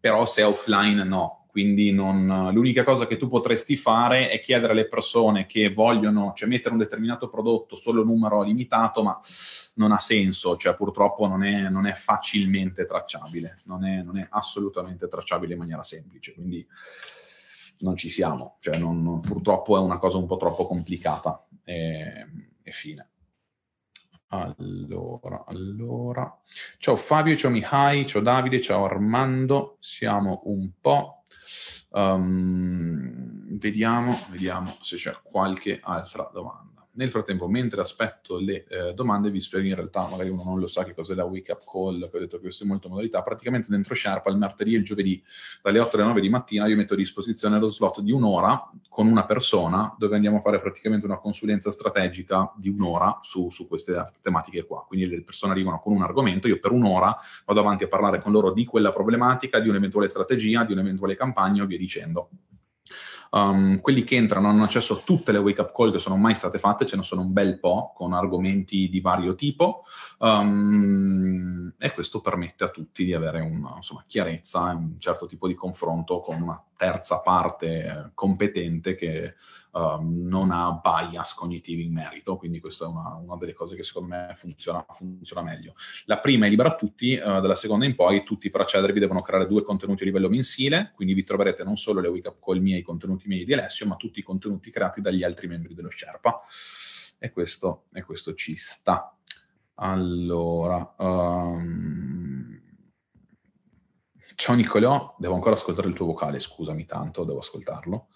[0.00, 4.72] però se è offline no quindi non, l'unica cosa che tu potresti fare è chiedere
[4.72, 9.18] alle persone che vogliono, cioè mettere un determinato prodotto solo numero limitato, ma
[9.74, 14.26] non ha senso, cioè purtroppo non è, non è facilmente tracciabile, non è, non è,
[14.30, 16.66] assolutamente tracciabile in maniera semplice, quindi
[17.80, 22.26] non ci siamo, cioè non, purtroppo è una cosa un po' troppo complicata e,
[22.62, 23.10] e fine.
[24.28, 26.40] Allora, allora,
[26.78, 31.21] ciao Fabio, ciao Mihai, ciao Davide, ciao Armando, siamo un po'
[31.94, 36.71] Um, vediamo, vediamo se c'è qualche altra domanda.
[36.94, 40.68] Nel frattempo, mentre aspetto le eh, domande, vi spiego in realtà, magari uno non lo
[40.68, 43.22] sa che cos'è la wake up call, che ho detto che queste molte modalità.
[43.22, 45.22] Praticamente dentro Sherpa il martedì e il giovedì,
[45.62, 49.06] dalle 8 alle 9 di mattina, io metto a disposizione lo slot di un'ora con
[49.06, 54.04] una persona dove andiamo a fare praticamente una consulenza strategica di un'ora su, su queste
[54.20, 54.84] tematiche qua.
[54.86, 57.16] Quindi le persone arrivano con un argomento, io per un'ora
[57.46, 61.62] vado avanti a parlare con loro di quella problematica, di un'eventuale strategia, di un'eventuale campagna
[61.62, 62.28] o via dicendo.
[63.34, 66.34] Um, quelli che entrano hanno accesso a tutte le wake up call che sono mai
[66.34, 69.84] state fatte, ce ne sono un bel po' con argomenti di vario tipo.
[70.18, 75.46] Um, e questo permette a tutti di avere una insomma, chiarezza e un certo tipo
[75.46, 79.36] di confronto con una terza parte eh, competente che
[79.70, 83.84] um, non ha bias cognitivi in merito, quindi questa è una, una, delle cose che
[83.84, 85.74] secondo me funziona, funziona meglio.
[86.06, 89.22] La prima è libera a tutti, uh, dalla seconda in poi tutti per accedervi devono
[89.22, 92.58] creare due contenuti a livello mensile, quindi vi troverete non solo le wake up call
[92.58, 95.90] mie, i contenuti miei di Alessio, ma tutti i contenuti creati dagli altri membri dello
[95.90, 96.40] Sherpa.
[97.20, 99.16] E questo, e questo ci sta.
[99.76, 102.21] Allora, um,
[104.34, 108.08] Ciao Nicolò, devo ancora ascoltare il tuo vocale, scusami tanto, devo ascoltarlo.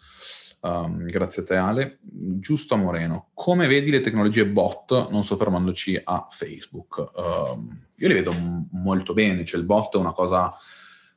[0.61, 1.99] Um, grazie a te Ale.
[2.03, 7.13] Giusto a Moreno, come vedi le tecnologie bot, non soffermandoci a Facebook?
[7.15, 10.51] Um, io le vedo m- molto bene, cioè il bot è una cosa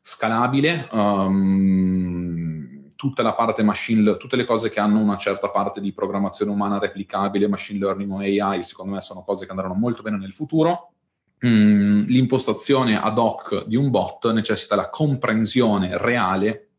[0.01, 5.93] scalabile, um, tutta la parte machine, tutte le cose che hanno una certa parte di
[5.93, 10.17] programmazione umana replicabile, machine learning o AI, secondo me sono cose che andranno molto bene
[10.17, 10.93] nel futuro
[11.45, 16.69] Mm, l'impostazione ad hoc di un bot necessita la comprensione reale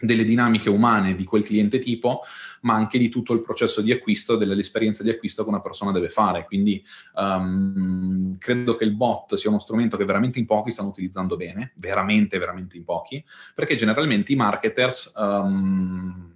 [0.00, 2.22] delle dinamiche umane di quel cliente tipo,
[2.62, 6.10] ma anche di tutto il processo di acquisto, dell'esperienza di acquisto che una persona deve
[6.10, 6.44] fare.
[6.44, 6.82] Quindi
[7.14, 11.72] um, credo che il bot sia uno strumento che veramente in pochi stanno utilizzando bene,
[11.76, 13.22] veramente, veramente in pochi,
[13.54, 15.12] perché generalmente i marketers...
[15.16, 16.29] Um,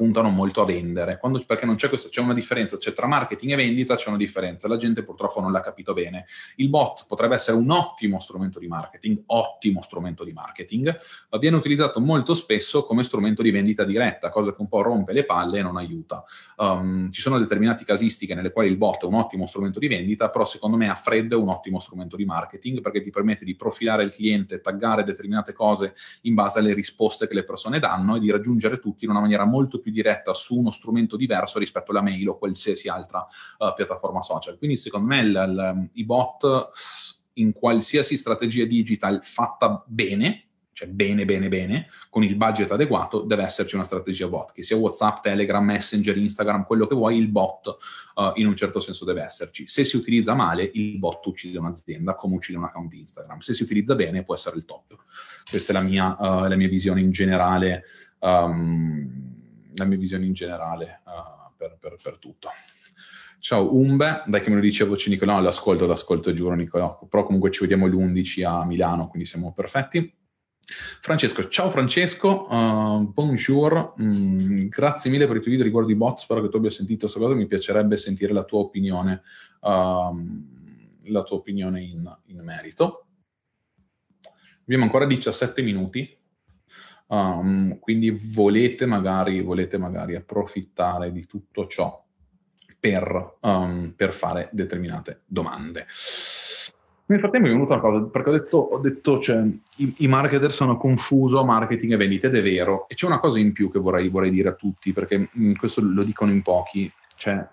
[0.00, 3.52] puntano molto a vendere, Quando, perché non c'è questa, c'è una differenza, cioè tra marketing
[3.52, 6.24] e vendita c'è una differenza, la gente purtroppo non l'ha capito bene.
[6.56, 10.98] Il bot potrebbe essere un ottimo strumento di marketing, ottimo strumento di marketing,
[11.28, 15.12] ma viene utilizzato molto spesso come strumento di vendita diretta, cosa che un po' rompe
[15.12, 16.24] le palle e non aiuta.
[16.56, 20.30] Um, ci sono determinate casistiche nelle quali il bot è un ottimo strumento di vendita,
[20.30, 23.54] però secondo me a freddo è un ottimo strumento di marketing perché ti permette di
[23.54, 25.92] profilare il cliente, taggare determinate cose
[26.22, 29.44] in base alle risposte che le persone danno e di raggiungere tutti in una maniera
[29.44, 33.26] molto più più diretta su uno strumento diverso rispetto alla mail o qualsiasi altra
[33.58, 34.56] uh, piattaforma social.
[34.56, 36.70] Quindi secondo me il, il, i bot
[37.34, 43.44] in qualsiasi strategia digital fatta bene, cioè bene, bene, bene, con il budget adeguato, deve
[43.44, 47.66] esserci una strategia bot, che sia WhatsApp, Telegram, Messenger, Instagram, quello che vuoi, il bot
[48.14, 49.66] uh, in un certo senso deve esserci.
[49.66, 53.38] Se si utilizza male, il bot uccide un'azienda come uccide un account Instagram.
[53.40, 54.96] Se si utilizza bene, può essere il top.
[55.48, 57.84] Questa è la mia, uh, la mia visione in generale.
[58.20, 59.39] Um,
[59.74, 62.48] la mia visione in generale uh, per, per, per, tutto.
[63.38, 66.98] Ciao Umbe, dai che me lo dice a voce Nicolò, no, l'ascolto, l'ascolto, giuro Nicolò,
[67.08, 70.14] però comunque ci vediamo l'11 a Milano, quindi siamo perfetti.
[71.00, 76.18] Francesco, ciao Francesco, uh, bonjour, mm, grazie mille per i tuoi video riguardo i bot,
[76.18, 79.22] spero che tu abbia sentito questa cosa, mi piacerebbe sentire la tua opinione,
[79.60, 79.68] uh,
[81.04, 83.06] la tua opinione in, in merito.
[84.62, 86.19] Abbiamo ancora 17 minuti,
[87.10, 92.00] Um, quindi volete magari, volete magari approfittare di tutto ciò
[92.78, 95.86] per, um, per fare determinate domande.
[97.06, 99.44] Nel frattempo è venuta una cosa, perché ho detto, ho detto cioè,
[99.78, 102.88] i, i, marketer sono confuso marketing e vendite, ed è vero.
[102.88, 105.52] E c'è una cosa in più che vorrei, vorrei dire a tutti, perché mh, mm,
[105.54, 106.90] questo lo dicono in pochi.
[107.16, 107.44] Cioè,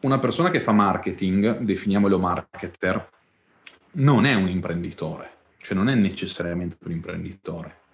[0.00, 3.10] una persona che fa marketing, definiamolo marketer,
[3.92, 7.84] non è un imprenditore, cioè non è necessariamente un imprenditore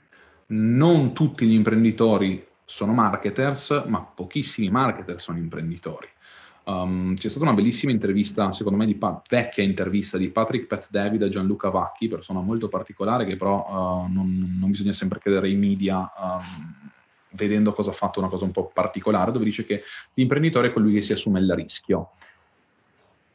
[0.52, 6.08] non tutti gli imprenditori sono marketers, ma pochissimi marketer sono imprenditori.
[6.64, 10.88] Um, c'è stata una bellissima intervista, secondo me, di pa- vecchia intervista di Patrick Pat
[10.90, 15.48] David a Gianluca Vacchi, persona molto particolare che però uh, non, non, bisogna sempre credere
[15.48, 16.90] ai media um,
[17.30, 19.82] vedendo cosa ha fatto, una cosa un po' particolare, dove dice che
[20.14, 22.12] l'imprenditore è colui che si assume il rischio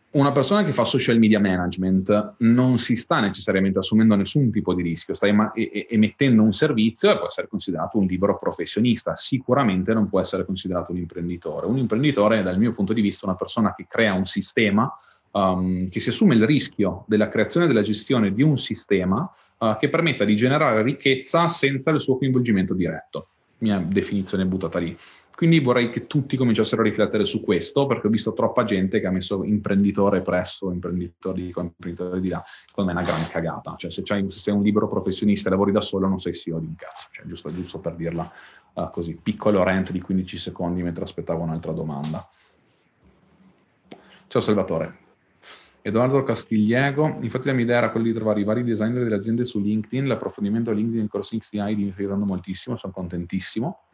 [0.09, 4.81] una persona che fa social media management non si sta necessariamente assumendo nessun tipo di
[4.81, 10.21] rischio, sta emettendo un servizio e può essere considerato un libero professionista, sicuramente non può
[10.21, 11.67] essere considerato un imprenditore.
[11.67, 14.89] Un imprenditore, dal mio punto di vista, è una persona che crea un sistema,
[15.31, 19.75] um, che si assume il rischio della creazione e della gestione di un sistema uh,
[19.77, 23.27] che permetta di generare ricchezza senza il suo coinvolgimento diretto.
[23.59, 24.97] Mia definizione buttata lì.
[25.37, 29.05] Quindi vorrei che tutti cominciassero a riflettere su questo, perché ho visto troppa gente che
[29.05, 32.43] ha messo imprenditore presso, imprenditore di qua, imprenditore di là.
[32.65, 33.75] Secondo me è una gran cagata.
[33.77, 36.65] Cioè, se, se, sei un libero professionista e lavori da solo, non sei CEO di
[36.65, 37.09] un cazzo.
[37.11, 38.27] Cioè, giusto, giusto per dirla
[38.73, 39.15] uh, così.
[39.21, 42.27] Piccolo rant di 15 secondi mentre aspettavo un'altra domanda.
[44.25, 44.97] Ciao Salvatore.
[45.83, 49.45] Edoardo Castigliego, infatti la mia idea era quella di trovare i vari designer delle aziende
[49.45, 53.86] su LinkedIn, l'approfondimento LinkedIn in corso XDI mi sta aiutando moltissimo, sono contentissimo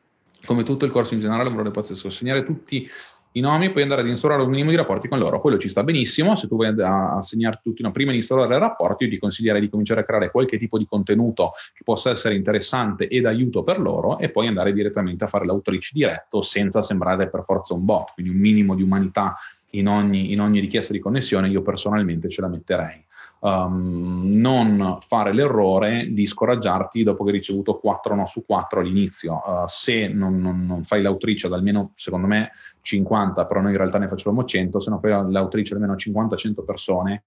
[0.45, 2.89] come tutto il corso in generale, vorrei poter assegnare tutti
[3.35, 5.39] i nomi e poi andare ad instaurare un minimo di rapporti con loro.
[5.39, 6.35] Quello ci sta benissimo.
[6.35, 10.01] Se tu vuoi assegnare tutti una prima di instaurare rapporti, io ti consiglierei di cominciare
[10.01, 14.29] a creare qualche tipo di contenuto che possa essere interessante e d'aiuto per loro e
[14.29, 18.13] poi andare direttamente a fare l'outreach diretto senza sembrare per forza un bot.
[18.13, 19.35] Quindi un minimo di umanità
[19.71, 23.03] in ogni, in ogni richiesta di connessione io personalmente ce la metterei
[23.43, 29.41] um, non fare l'errore di scoraggiarti dopo che hai ricevuto 4 no su 4 all'inizio.
[29.45, 33.77] Uh, se non, non, non, fai l'autrice ad almeno, secondo me, 50, però noi in
[33.77, 37.23] realtà ne facevamo 100, se non fai l'autrice ad almeno 50-100 persone,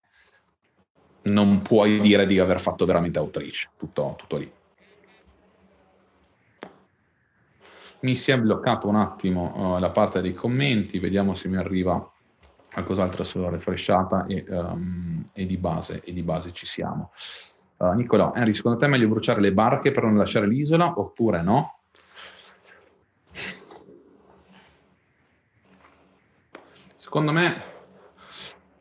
[1.24, 4.50] non puoi dire di aver fatto veramente autrice, tutto, tutto lì.
[8.00, 12.10] Mi si è bloccato un attimo uh, la parte dei commenti, vediamo se mi arriva
[12.76, 17.10] qualcos'altro sulla refresciata e, um, e, di base, e, di base, ci siamo.
[17.78, 21.42] Uh, Nicolò, Henry, secondo te è meglio bruciare le barche per non lasciare l'isola oppure
[21.42, 21.78] no?
[26.96, 27.62] Secondo me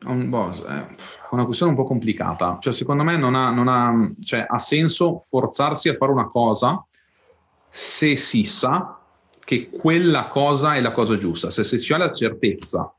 [0.04, 0.86] un boh, è
[1.30, 2.58] una questione un po' complicata.
[2.60, 6.84] Cioè, secondo me non ha, non ha, cioè, ha senso forzarsi a fare una cosa
[7.68, 8.98] se si sa
[9.42, 12.95] che quella cosa è la cosa giusta, se, se si ha la certezza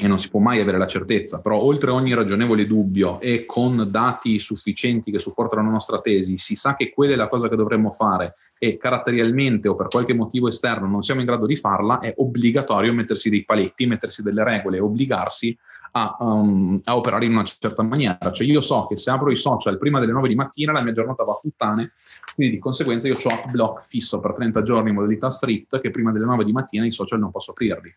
[0.00, 3.88] e non si può mai avere la certezza, però oltre ogni ragionevole dubbio e con
[3.90, 7.56] dati sufficienti che supportano la nostra tesi, si sa che quella è la cosa che
[7.56, 11.98] dovremmo fare e caratterialmente o per qualche motivo esterno non siamo in grado di farla,
[11.98, 15.56] è obbligatorio mettersi dei paletti, mettersi delle regole obbligarsi
[15.92, 18.30] a, um, a, operare in una certa maniera.
[18.30, 20.92] Cioè io so che se apro i social prima delle 9 di mattina la mia
[20.92, 21.92] giornata va a puttane,
[22.34, 26.12] quindi di conseguenza io ho block fisso per 30 giorni in modalità strict che prima
[26.12, 27.92] delle 9 di mattina i social non posso aprirli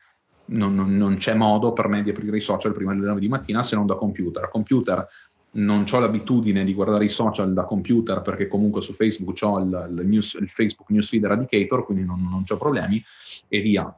[0.51, 3.27] non, non, non, c'è modo per me di aprire i social prima delle 9 di
[3.27, 4.49] mattina se non da computer.
[4.49, 5.05] Computer
[5.53, 9.87] non ho l'abitudine di guardare i social da computer perché comunque su Facebook ho il,
[9.97, 13.03] il, news, il Facebook Newsfeed Eradicator, quindi non, non ho problemi
[13.47, 13.93] e via.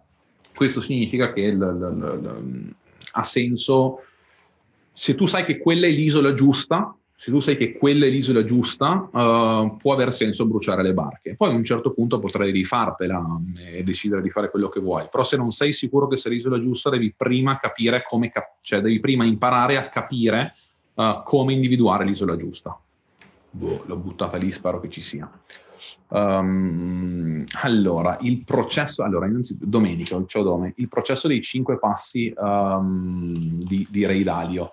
[0.53, 2.75] Questo significa che il,
[3.11, 3.99] ha senso
[4.93, 8.43] se tu sai che quella è l'isola giusta, se tu sai che quella è l'isola
[8.43, 11.35] giusta, uh, può aver senso bruciare le barche.
[11.35, 15.07] Poi a un certo punto potrai rifartela e decidere di fare quello che vuoi.
[15.09, 18.81] Però se non sei sicuro che sia l'isola giusta, devi prima capire come, cap- cioè
[18.81, 20.53] devi prima imparare a capire
[20.95, 22.77] uh, come individuare l'isola giusta.
[23.51, 25.31] Boh, l'ho buttata lì, spero che ci sia.
[26.09, 33.33] Um, allora, il processo, allora, innanzitutto, Domenico, ciao Dome, il processo dei cinque passi um,
[33.59, 34.71] di, di Ray Dalio.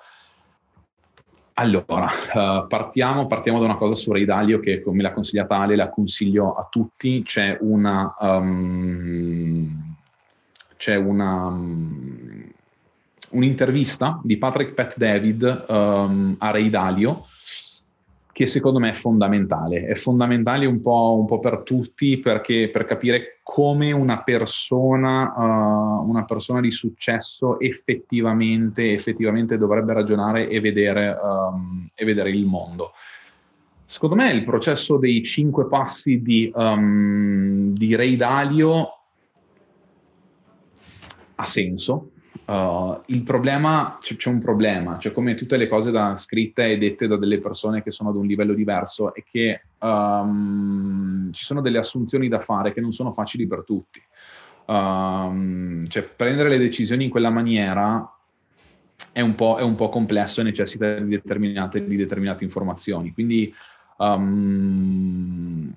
[1.61, 5.76] Allora, uh, partiamo, partiamo, da una cosa su Ray Dalio che come l'ha consigliata Ale,
[5.76, 8.16] la consiglio a tutti, c'è una...
[8.18, 9.94] Um,
[10.78, 11.48] c'è una...
[11.48, 12.50] Um,
[13.32, 17.26] un'intervista di Patrick Pat David um, a Ray Dalio
[18.33, 19.87] che secondo me è fondamentale.
[19.87, 26.09] È fondamentale un po', un po per tutti perché, per capire come una persona, uh,
[26.09, 32.93] una persona di successo effettivamente, effettivamente dovrebbe ragionare e vedere, um, e vedere, il mondo.
[33.85, 38.99] Secondo me il processo dei cinque passi di, um, di Ray Dalio
[41.35, 42.11] ha senso,
[42.51, 46.78] Uh, il problema, c'è, c'è, un problema, cioè come tutte le cose da, scritte e
[46.78, 51.61] dette da delle persone che sono ad un livello diverso, è che um, ci sono
[51.61, 54.03] delle assunzioni da fare che non sono facili per tutti.
[54.66, 58.16] Um, cioè prendere le decisioni in quella maniera
[59.12, 63.12] è un po', è un po complesso e necessita di determinate, di determinate informazioni.
[63.12, 63.55] Quindi
[63.98, 65.72] um,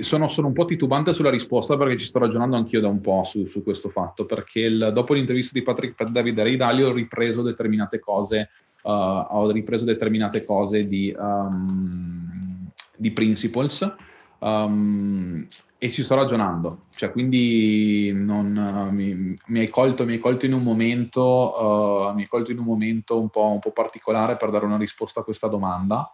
[0.00, 3.22] sono, sono, un po' titubante sulla risposta perché ci sto ragionando anch'io da un po'
[3.24, 6.92] su, su questo fatto, perché il, dopo l'intervista di Patrick David e Ray Dalio ho
[6.92, 8.48] ripreso determinate cose,
[8.82, 13.94] uh, ho ripreso determinate cose di, um, di Principles
[14.38, 20.18] um, e ci sto ragionando, cioè quindi non, uh, mi, mi, hai colto, mi, hai
[20.18, 23.72] colto, in un momento, uh, mi hai colto in un momento un po', un po'
[23.72, 26.10] particolare per dare una risposta a questa domanda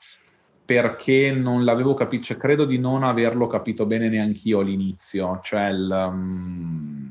[0.69, 5.89] perché non l'avevo capito, cioè credo di non averlo capito bene neanch'io all'inizio, cioè il,
[5.91, 7.08] um,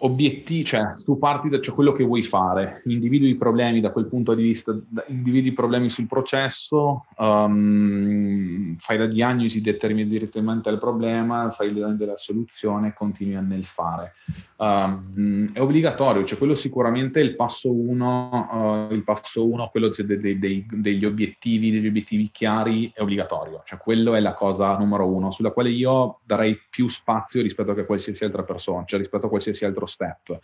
[0.00, 4.06] obiettivi, cioè tu parti da cioè, quello che vuoi fare, individui i problemi da quel
[4.06, 4.78] punto di vista,
[5.08, 12.16] individui i problemi sul processo, um, fai la diagnosi, determini direttamente il problema, fai della
[12.16, 14.12] soluzione continui nel fare.
[14.56, 19.88] Um, è obbligatorio, cioè quello sicuramente è il passo uno, uh, il passo uno, quello
[19.88, 24.76] dei, dei, dei, degli obiettivi, degli obiettivi chiari è obbligatorio, cioè quello è la cosa
[24.76, 29.26] numero uno, sulla quale io darei più spazio rispetto a qualsiasi altra persona, cioè rispetto
[29.26, 30.38] a qualsiasi altro step.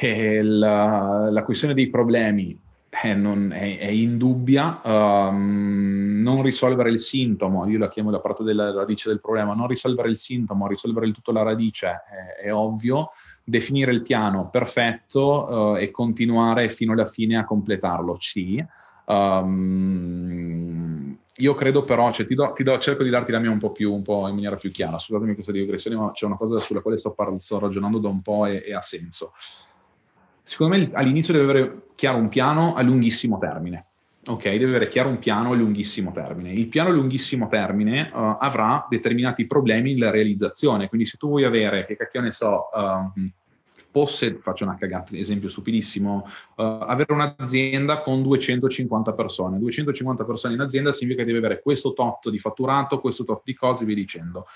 [0.00, 2.58] E la, la questione dei problemi
[3.02, 8.42] è, non, è, è indubbia, um, non risolvere il sintomo, io la chiamo la parte
[8.42, 12.52] della radice del problema, non risolvere il sintomo, risolvere il tutto la radice è, è
[12.52, 13.10] ovvio,
[13.44, 18.64] definire il piano perfetto uh, e continuare fino alla fine a completarlo, sì.
[19.08, 20.95] Um,
[21.38, 23.72] io credo però, cioè, ti do, ti do, cerco di darti la mia un po'
[23.72, 26.80] più, un po' in maniera più chiara, scusatemi questa digressione, ma c'è una cosa sulla
[26.80, 29.32] quale sto, par- sto ragionando da un po' e, e, ha senso.
[30.42, 33.86] Secondo me all'inizio deve avere chiaro un piano a lunghissimo termine.
[34.28, 36.52] Ok, deve avere chiaro un piano a lunghissimo termine.
[36.52, 41.44] Il piano a lunghissimo termine uh, avrà determinati problemi nella realizzazione, quindi se tu vuoi
[41.44, 43.20] avere, che cacchio ne so, uh,
[43.96, 46.26] fosse, faccio una cagata, esempio stupidissimo,
[46.56, 49.58] uh, avere un'azienda con 250 persone.
[49.58, 53.54] 250 persone in azienda significa che devi avere questo tot di fatturato, questo tot di
[53.54, 54.46] cose via dicendo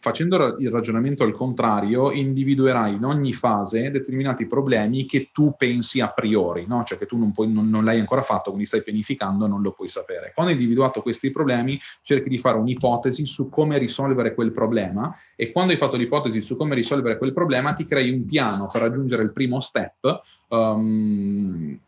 [0.00, 6.08] facendo il ragionamento al contrario, individuerai in ogni fase determinati problemi che tu pensi a
[6.08, 6.82] priori, no?
[6.84, 9.60] cioè che tu non, puoi, non, non, l'hai ancora fatto, quindi stai pianificando e non
[9.60, 10.32] lo puoi sapere.
[10.34, 15.52] Quando hai individuato questi problemi, cerchi di fare un'ipotesi su come risolvere quel problema e
[15.52, 19.22] quando hai fatto l'ipotesi su come risolvere quel problema, ti crei un piano per raggiungere
[19.22, 20.20] il primo step.
[20.48, 21.78] Um,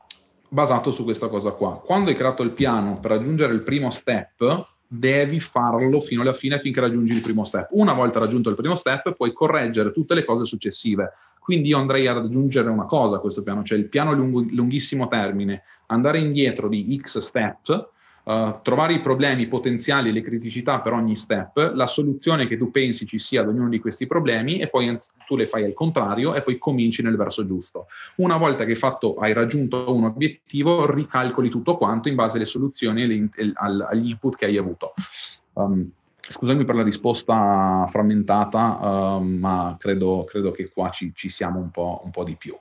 [0.52, 1.80] basato su questa cosa qua.
[1.82, 4.62] Quando hai creato il piano per raggiungere il primo step,
[4.94, 7.68] devi farlo fino alla fine finché raggiungi il primo step.
[7.70, 11.12] Una volta raggiunto il primo step, puoi correggere tutte le cose successive.
[11.38, 15.08] Quindi io andrei ad aggiungere una cosa a questo piano, cioè il piano lungo, lunghissimo
[15.08, 17.90] termine, andare indietro di X step,
[18.24, 23.04] Uh, trovare i problemi potenziali, le criticità per ogni step, la soluzione che tu pensi
[23.04, 24.96] ci sia ad ognuno di questi problemi e poi
[25.26, 27.86] tu le fai al contrario e poi cominci nel verso giusto.
[28.16, 33.02] Una volta che fatto, hai raggiunto un obiettivo, ricalcoli tutto quanto in base alle soluzioni
[33.02, 34.94] e agli input che hai avuto.
[35.54, 41.58] Um, scusami per la risposta frammentata, uh, ma credo, credo, che qua ci, ci siamo
[41.58, 42.56] un po', un po' di più.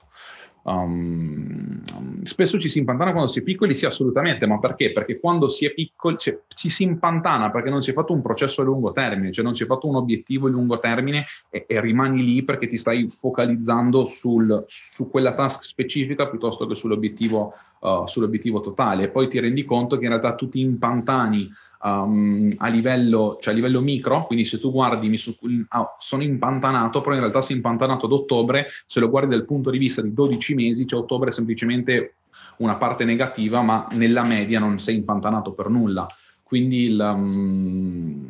[0.64, 1.82] Um,
[2.22, 4.92] spesso ci si impantana quando si è piccoli, sì, assolutamente, ma perché?
[4.92, 8.22] Perché quando si è piccoli cioè, ci si impantana perché non si è fatto un
[8.22, 11.64] processo a lungo termine, cioè non si è fatto un obiettivo a lungo termine e,
[11.66, 17.54] e rimani lì perché ti stai focalizzando sul, su quella task specifica piuttosto che sull'obiettivo,
[17.82, 19.04] uh, sull'obiettivo totale.
[19.04, 21.50] E poi ti rendi conto che in realtà tu ti impantani
[21.82, 25.36] um, a, livello, cioè a livello micro, quindi se tu guardi, mi su,
[25.68, 29.70] ah, sono impantanato, però in realtà sei impantanato ad ottobre, se lo guardi dal punto
[29.70, 32.14] di vista di 12 mesi, cioè ottobre è semplicemente
[32.58, 36.06] una parte negativa, ma nella media non sei impantanato per nulla.
[36.42, 38.28] Quindi il, um,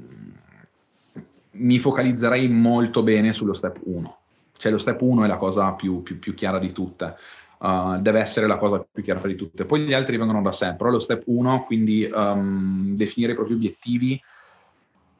[1.52, 4.16] mi focalizzerei molto bene sullo step 1.
[4.56, 7.16] Cioè lo step 1 è la cosa più, più, più chiara di tutte.
[7.62, 9.64] Uh, deve essere la cosa più chiara di tutte.
[9.64, 13.54] Poi gli altri vengono da sé, però lo step 1, quindi um, definire i propri
[13.54, 14.20] obiettivi,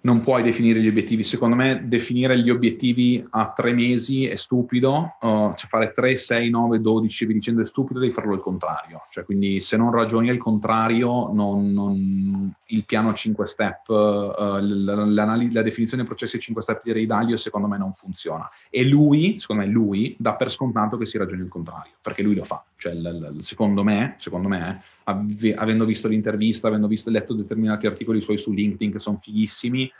[0.03, 1.25] non puoi definire gli obiettivi.
[1.25, 6.51] Secondo me definire gli obiettivi a tre mesi è stupido, uh, cioè fare 3, 6,
[6.51, 9.03] 9, 12 e via dicendo è stupido, devi farlo al contrario.
[9.11, 15.63] Cioè, quindi se non ragioni al contrario, non, non, il piano 5 step, uh, la,
[15.63, 18.49] definizione dei processi 5 step di Ray Dalio secondo me non funziona.
[18.71, 22.35] E lui, secondo me lui, dà per scontato che si ragioni il contrario, perché lui
[22.35, 22.65] lo fa.
[22.77, 27.87] Cioè, l, l, secondo me, secondo me ave, avendo visto l'intervista, avendo visto, letto determinati
[27.87, 29.92] articoli suoi su LinkedIn che sono fighissimi,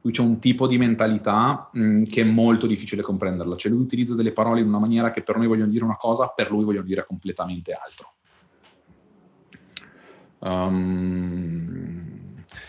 [0.00, 3.56] lui c'è un tipo di mentalità mh, mm, che è molto difficile comprenderla.
[3.56, 6.28] Cioè lui utilizza delle parole in una maniera che per noi vogliono dire una cosa,
[6.28, 8.12] per lui vogliono dire completamente altro.
[10.40, 11.98] Um,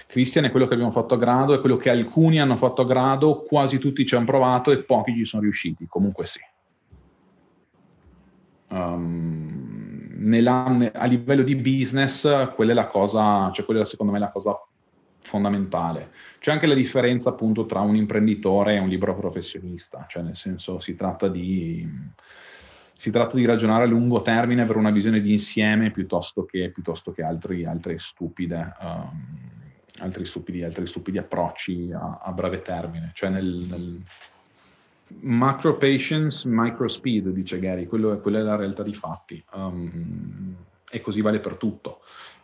[0.07, 2.86] Christian è quello che abbiamo fatto a grado, è quello che alcuni hanno fatto a
[2.86, 6.39] grado, quasi tutti ci hanno provato e pochi ci sono riusciti, comunque sì.
[8.69, 10.63] Um, nella,
[10.93, 14.59] a livello di business, quella è la cosa, cioè quella è secondo me la cosa
[15.30, 16.09] fondamentale.
[16.39, 20.80] C'è anche la differenza appunto tra un imprenditore e un libero professionista, cioè nel senso
[20.80, 21.88] si tratta di,
[22.95, 27.11] si tratta di ragionare a lungo termine, avere una visione di insieme piuttosto che, piuttosto
[27.11, 29.23] che altri, altre stupide, um,
[29.99, 33.11] altri, stupidi, altri stupidi approcci a, a breve termine.
[33.13, 34.01] Cioè nel, nel
[35.21, 39.43] macro patience, micro speed, dice Gary, quello quella è la realtà dei fatti.
[39.53, 40.55] Um,
[40.91, 42.01] e così vale per tutto.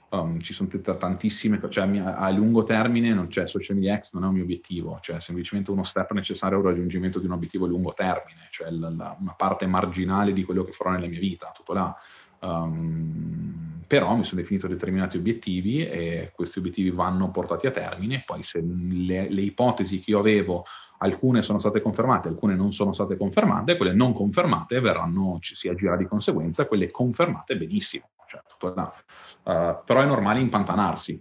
[0.10, 4.24] Um, ci sono tantissime cose, cioè a lungo termine non c'è social media X, non
[4.24, 7.68] è un mio obiettivo, cioè semplicemente uno step necessario al raggiungimento di un obiettivo a
[7.68, 11.52] lungo termine, cioè la, la, una parte marginale di quello che farò nella mia vita,
[11.54, 11.96] tutto là.
[12.40, 18.44] Um, però mi sono definito determinati obiettivi e questi obiettivi vanno portati a termine, poi
[18.44, 20.66] se le, le ipotesi che io avevo
[21.00, 25.68] alcune sono state confermate, alcune non sono state confermate, quelle non confermate verranno, ci si
[25.68, 28.10] agirà di conseguenza, quelle confermate benissimo.
[28.28, 31.20] Cioè, uh, però è normale impantanarsi.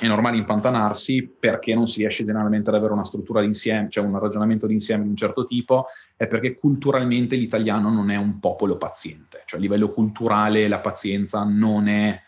[0.00, 4.18] È normale impantanarsi perché non si riesce generalmente ad avere una struttura d'insieme, cioè un
[4.18, 5.84] ragionamento d'insieme di un certo tipo,
[6.16, 9.42] e perché culturalmente l'italiano non è un popolo paziente.
[9.44, 12.18] Cioè a livello culturale la pazienza non è,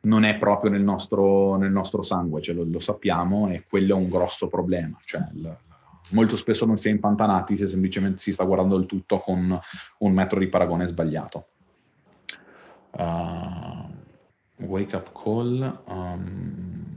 [0.00, 3.98] non è proprio nel nostro, nel nostro sangue, cioè lo, lo, sappiamo e quello è
[3.98, 4.98] un grosso problema.
[5.04, 5.56] Cioè, il,
[6.10, 9.58] molto spesso non si è impantanati se semplicemente si sta guardando il tutto con
[9.98, 11.46] un metro di paragone sbagliato.
[12.94, 13.82] Uh,
[14.60, 15.64] wake up call.
[15.86, 16.95] Um,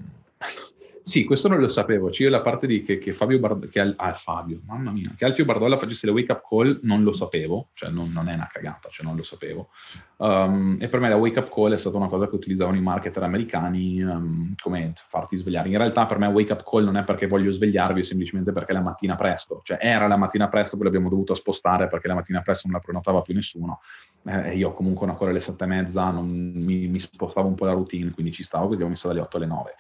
[1.10, 2.12] sì, questo non lo sapevo.
[2.12, 5.26] Cioè, io la parte di che, che Fabio Bardolla, che ah, Fabio, mamma mia, che
[5.26, 8.48] Alfio Bardolla facesse le wake up call non lo sapevo, cioè non, non è una
[8.48, 9.70] cagata, cioè non lo sapevo.
[10.18, 12.82] Um, e per me la wake up call è stata una cosa che utilizzavano i
[12.82, 15.70] marketer americani um, come farti svegliare.
[15.70, 18.74] In realtà per me wake up call non è perché voglio svegliarvi, è semplicemente perché
[18.74, 22.42] la mattina presto, cioè era la mattina presto, poi l'abbiamo dovuto spostare perché la mattina
[22.42, 23.80] presto non la prenotava più nessuno.
[24.26, 27.66] Eh, io comunque una call alle sette e mezza, non, mi, mi, spostavo un po'
[27.66, 29.76] la routine, quindi ci stavo, quindi ho messo dalle 8 alle 9.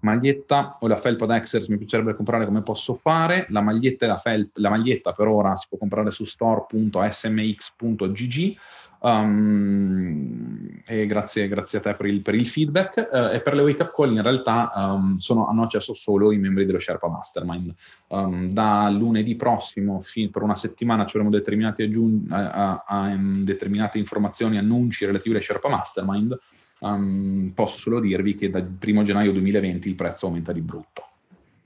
[0.00, 3.46] Maglietta o la felpa Dexers mi piacerebbe comprare come posso fare.
[3.48, 8.56] La maglietta, la, felp, la maglietta per ora si può comprare su store.smx.gg.
[9.04, 13.08] Um, e grazie, grazie, a te per il, per il feedback.
[13.10, 16.38] Uh, e per le wake up call in realtà um, sono, hanno accesso solo i
[16.38, 17.74] membri dello Sherpa Mastermind.
[18.08, 23.16] Um, da lunedì prossimo, fin, per una settimana, ci avremo determinate, aggiun- a, a, a,
[23.16, 26.38] determinate informazioni, annunci relativi alle Sherpa Mastermind
[26.82, 31.06] um, posso solo dirvi che dal 1 gennaio 2020 il prezzo aumenta di brutto.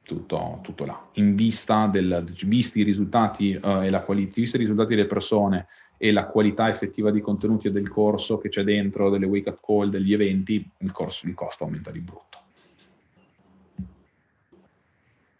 [0.02, 1.08] tutto, tutto là.
[1.14, 5.66] In vista del, visti i risultati uh, e la qualità, visti i risultati delle persone
[5.96, 9.88] e la qualità effettiva dei contenuti del corso che c'è dentro, delle wake up call,
[9.88, 12.38] degli eventi, il, corso, il costo aumenta di brutto.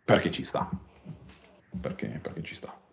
[0.04, 0.68] Perché ci sta.
[1.80, 2.85] Perché, perché ci sta.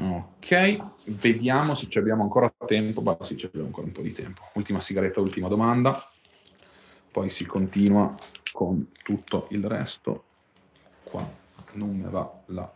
[0.00, 3.00] Ok, vediamo se ci abbiamo ancora tempo.
[3.00, 4.42] Beh, sì, ci abbiamo ancora un po' di tempo.
[4.54, 6.10] Ultima sigaretta, ultima domanda.
[7.10, 8.14] Poi si continua
[8.52, 10.24] con tutto il resto.
[11.04, 11.24] Qua
[11.74, 12.72] non me va la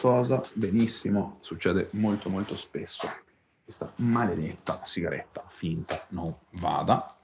[0.00, 0.42] cosa.
[0.54, 3.08] Benissimo, succede molto molto spesso.
[3.62, 7.16] Questa maledetta sigaretta finta non vada.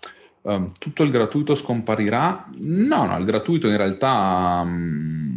[0.43, 2.49] Um, tutto il gratuito scomparirà?
[2.55, 5.32] No, no, il gratuito in realtà um,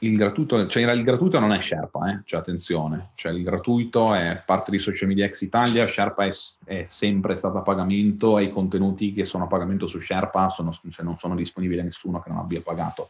[0.00, 2.20] il gratuito, cioè il gratuito non è Sherpa, eh?
[2.24, 6.30] cioè attenzione, cioè il gratuito è parte di Social Media Ex Italia, Sherpa è,
[6.64, 10.72] è, sempre stata a pagamento e i contenuti che sono a pagamento su Sherpa sono,
[10.72, 13.08] cioè non sono disponibili a nessuno che non abbia pagato.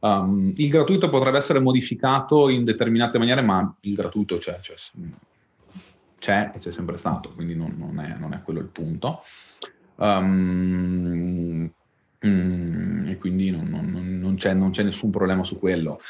[0.00, 4.74] Um, il gratuito potrebbe essere modificato in determinate maniere, ma il gratuito c'è, c'è,
[6.18, 9.22] c'è e c'è sempre stato, quindi non, non, è, non è, quello il punto.
[9.94, 11.70] Um,
[12.26, 16.00] Mm, e quindi non, non, non, c'è, non, c'è, nessun problema su quello.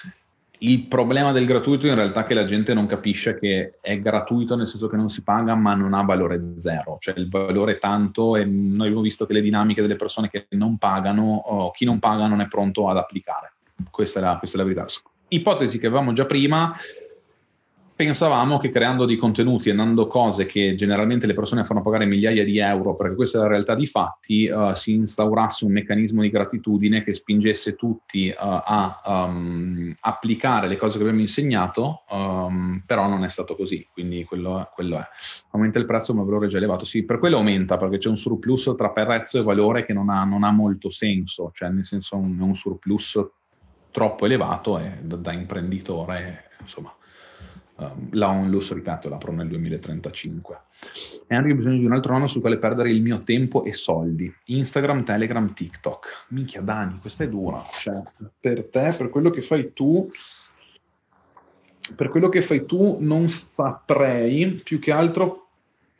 [0.58, 4.54] Il problema del gratuito in realtà è che la gente non capisce che è gratuito
[4.54, 7.78] nel senso che non si paga ma non ha valore zero, cioè il valore è
[7.78, 11.84] tanto e noi abbiamo visto che le dinamiche delle persone che non pagano, o chi
[11.84, 13.54] non paga non è pronto ad applicare.
[13.90, 14.86] Questa è la, questa è la verità.
[15.28, 16.72] Ipotesi che avevamo già prima,
[18.04, 22.42] pensavamo che creando dei contenuti e dando cose che generalmente le persone fanno pagare migliaia
[22.42, 26.28] di euro, perché questa è la realtà di fatti, uh, si instaurasse un meccanismo di
[26.28, 33.06] gratitudine che spingesse tutti uh, a um, applicare le cose che abbiamo insegnato, um, però
[33.06, 35.04] non è stato così, quindi quello, quello, è.
[35.52, 36.84] Aumenta il prezzo ma il valore è già elevato?
[36.84, 40.24] Sì, per quello aumenta, perché c'è un surplus tra prezzo e valore che non ha,
[40.24, 43.24] non ha molto senso, cioè nel senso un, un surplus
[43.92, 46.92] troppo elevato e da, da imprenditore, insomma
[47.82, 50.60] Um, la onlus, ripeto, l'apro nel 2035.
[51.26, 54.32] Henry, ho bisogno di un altro nome sul quale perdere il mio tempo e soldi.
[54.46, 56.26] Instagram, Telegram, TikTok.
[56.28, 57.62] Minchia Dani, questa è dura.
[57.78, 58.02] Cioè,
[58.38, 60.08] per te, per quello che fai tu,
[61.96, 65.38] per quello che fai tu non saprei, più che altro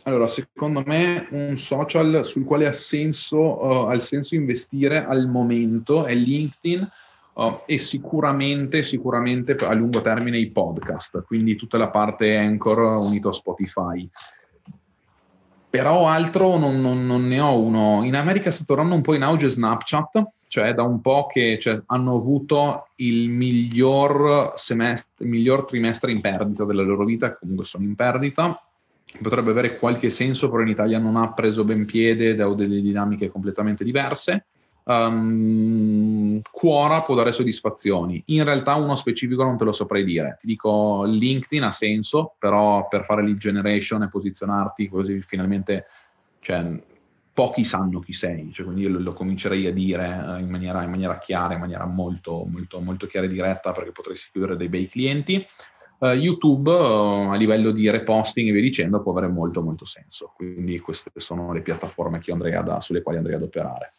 [0.04, 6.14] allora, secondo me un social sul quale ha senso, uh, senso investire al momento è
[6.14, 6.90] LinkedIn
[7.34, 13.30] Uh, e sicuramente, sicuramente a lungo termine i podcast, quindi tutta la parte Anchor unito
[13.30, 14.08] a Spotify.
[15.70, 18.04] Però altro non, non, non ne ho uno.
[18.04, 21.80] In America sta tornando un po' in auge Snapchat, cioè da un po' che cioè,
[21.86, 27.94] hanno avuto il miglior, semestre, miglior trimestre in perdita della loro vita, comunque sono in
[27.94, 28.62] perdita.
[29.22, 33.30] Potrebbe avere qualche senso, però in Italia non ha preso ben piede da delle dinamiche
[33.30, 34.48] completamente diverse
[34.84, 38.22] um, Quora può dare soddisfazioni.
[38.26, 40.36] In realtà uno specifico non te lo saprei dire.
[40.38, 45.84] Ti dico LinkedIn ha senso, però per fare lead generation e posizionarti così finalmente,
[46.40, 46.80] cioè,
[47.32, 50.82] pochi sanno chi sei, cioè, quindi io lo, lo comincerei a dire uh, in, maniera,
[50.82, 54.68] in, maniera, chiara, in maniera molto, molto, molto chiara e diretta perché potresti chiudere dei
[54.68, 55.44] bei clienti.
[55.98, 60.32] Uh, YouTube uh, a livello di reposting e via dicendo può avere molto molto senso,
[60.34, 63.92] quindi queste sono le piattaforme ad, sulle quali andrei ad operare.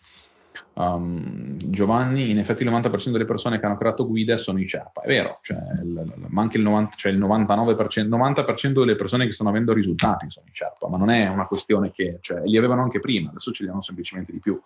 [0.75, 5.01] Um, Giovanni, in effetti il 90% delle persone che hanno creato guide sono i Sherpa,
[5.01, 9.31] è vero, cioè, il, ma anche il, 90, cioè il 99%, 90% delle persone che
[9.31, 12.81] stanno avendo risultati sono i Sherpa, ma non è una questione che, cioè, li avevano
[12.81, 14.59] anche prima, adesso ce li hanno semplicemente di più.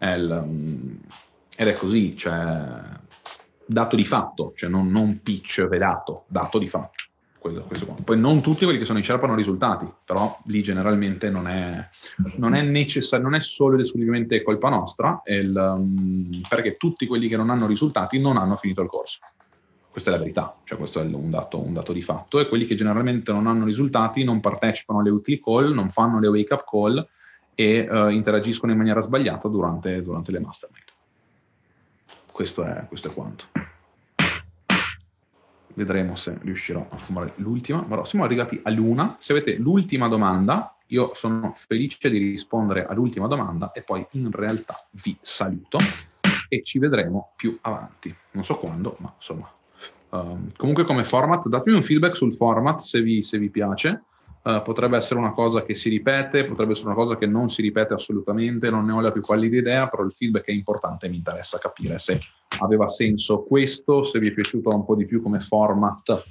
[0.00, 1.00] Il, um,
[1.56, 2.78] ed è così, cioè,
[3.64, 7.05] dato di fatto, cioè non, non pitch velato, dato di fatto
[7.46, 11.46] quello, Poi non tutti quelli che sono in Sherpa hanno risultati, però lì generalmente non
[11.46, 11.88] è,
[12.36, 17.28] non è necessario, non è solo ed esclusivamente colpa nostra, il, um, perché tutti quelli
[17.28, 19.20] che non hanno risultati non hanno finito il corso.
[19.90, 22.38] Questa è la verità, cioè questo è un dato, un dato di fatto.
[22.38, 26.28] E quelli che generalmente non hanno risultati non partecipano alle weekly call, non fanno le
[26.28, 27.08] wake up call
[27.54, 30.84] e uh, interagiscono in maniera sbagliata durante, durante le mastermind.
[32.30, 33.74] Questo è, questo è quanto
[35.76, 39.16] vedremo se riuscirò a fumare l'ultima, però siamo arrivati all'una.
[39.18, 44.86] Se avete l'ultima domanda, io sono felice di rispondere all'ultima domanda e poi in realtà
[45.02, 45.78] vi saluto
[46.48, 48.14] e ci vedremo più avanti.
[48.32, 49.50] Non so quando, ma insomma.
[50.08, 54.04] Um, comunque come format, datemi un feedback sul format se vi, se vi piace.
[54.46, 57.62] Uh, potrebbe essere una cosa che si ripete, potrebbe essere una cosa che non si
[57.62, 61.08] ripete assolutamente, non ne ho la più pallida idea, però il feedback è importante e
[61.08, 62.20] mi interessa capire se
[62.60, 66.22] aveva senso questo, se vi è piaciuto un po' di più come format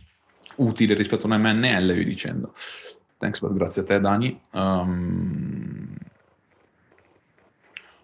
[0.56, 2.54] utile rispetto a un MNL, vi dicendo.
[3.18, 4.42] Thanks, but grazie a te Dani.
[4.52, 5.98] Um,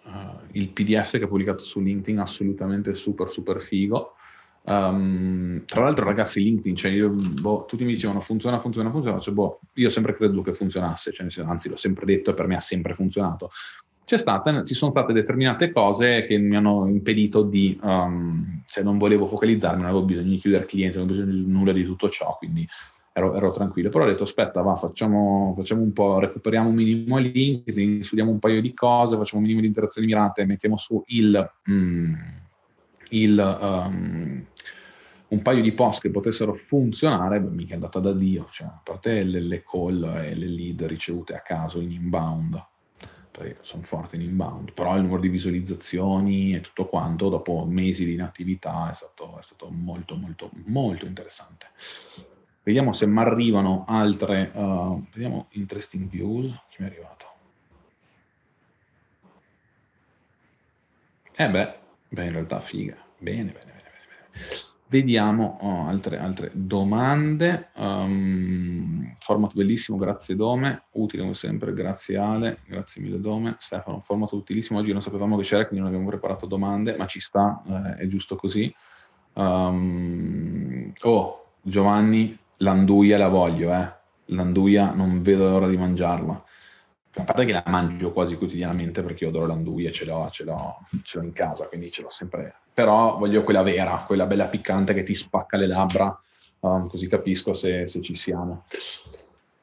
[0.04, 0.10] uh,
[0.52, 4.16] il PDF che ho pubblicato su LinkedIn assolutamente super super figo.
[4.64, 9.20] Um, tra l'altro, ragazzi, LinkedIn, cioè io, boh, tutti mi dicevano funziona, funziona, funziona.
[9.20, 12.48] Cioè, boh, io ho sempre creduto che funzionasse, cioè, anzi, l'ho sempre detto e per
[12.48, 13.50] me ha sempre funzionato.
[14.04, 19.26] Stata, ci sono state determinate cose che mi hanno impedito di, um, cioè non volevo
[19.26, 22.36] focalizzarmi, non avevo bisogno di chiudere clienti, non avevo bisogno di nulla di tutto ciò,
[22.38, 22.68] quindi
[23.14, 23.88] ero, ero tranquillo.
[23.88, 28.40] Però ho detto, aspetta, va, facciamo, facciamo, un po', recuperiamo un minimo LinkedIn, studiamo un
[28.40, 32.14] paio di cose, facciamo un minimo di interazioni mirate, mettiamo su il, mm,
[33.12, 34.46] il um,
[35.32, 38.82] un paio di post che potessero funzionare, beh, mica è andata da Dio, cioè, a
[38.84, 42.62] parte le, le call e le lead ricevute a caso in inbound,
[43.32, 48.04] perché sono forti in inbound, però il numero di visualizzazioni e tutto quanto dopo mesi
[48.04, 51.68] di inattività è stato, è stato molto molto molto interessante.
[52.64, 57.26] Vediamo se mi arrivano altre, uh, vediamo interesting views, chi mi è arrivato?
[61.38, 61.81] Eh beh,
[62.12, 64.30] beh in realtà figa, bene bene bene bene.
[64.32, 64.70] bene.
[64.92, 67.70] Vediamo oh, altre, altre, domande.
[67.78, 70.88] Um, format bellissimo, grazie Dome.
[70.92, 73.56] Utile come sempre, grazie Ale, grazie mille Dome.
[73.58, 74.80] Stefano, format utilissimo.
[74.80, 78.08] Oggi non sapevamo che c'era, quindi non abbiamo preparato domande, ma ci sta, eh, è
[78.08, 78.70] giusto così.
[79.36, 83.94] Um, oh, Giovanni, l'anduia la voglio, eh.
[84.26, 86.44] L'anduia non vedo l'ora di mangiarla
[87.14, 90.80] a parte che la mangio quasi quotidianamente perché io adoro l'anduia, ce l'ho, ce l'ho,
[91.04, 92.56] ce l'ho in casa, quindi ce l'ho sempre.
[92.74, 96.18] Però voglio quella vera, quella bella piccante che ti spacca le labbra,
[96.62, 98.64] um, così capisco se, se ci siamo.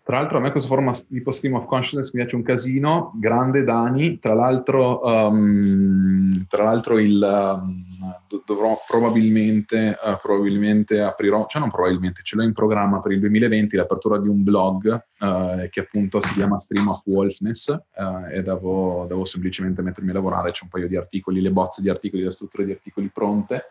[0.09, 3.63] Tra l'altro a me questa forma tipo stream of consciousness mi piace un casino, grande
[3.63, 7.85] Dani, tra l'altro, um, tra l'altro il, um,
[8.47, 13.77] dovrò probabilmente, uh, probabilmente aprirò, cioè non probabilmente, ce l'ho in programma per il 2020
[13.77, 19.05] l'apertura di un blog uh, che appunto si chiama Stream of Wolfness uh, e devo,
[19.07, 22.31] devo, semplicemente mettermi a lavorare, c'è un paio di articoli, le bozze di articoli, le
[22.31, 23.65] strutture di articoli pronte,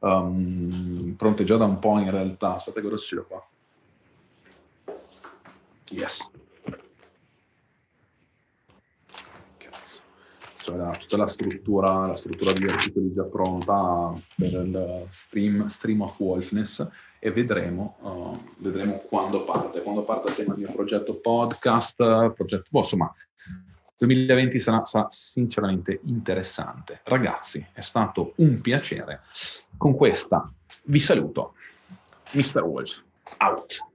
[0.00, 3.42] um, pronte già da un po' in realtà, aspetta che ora ce l'ho qua.
[5.90, 6.30] Yes.
[10.68, 16.02] Cioè la, tutta la struttura, la struttura degli articoli già pronta per il stream, stream
[16.02, 16.86] of Wolfness
[17.18, 19.82] e vedremo, uh, vedremo quando parte.
[19.82, 21.96] Quando parte il mio progetto podcast,
[22.34, 23.14] progetto, boh, insomma,
[23.96, 27.00] 2020 sarà, sarà, sinceramente interessante.
[27.04, 29.22] Ragazzi, è stato un piacere.
[29.76, 30.52] Con questa
[30.84, 31.54] vi saluto.
[32.32, 32.62] Mr.
[32.62, 33.02] Wolf,
[33.38, 33.86] out.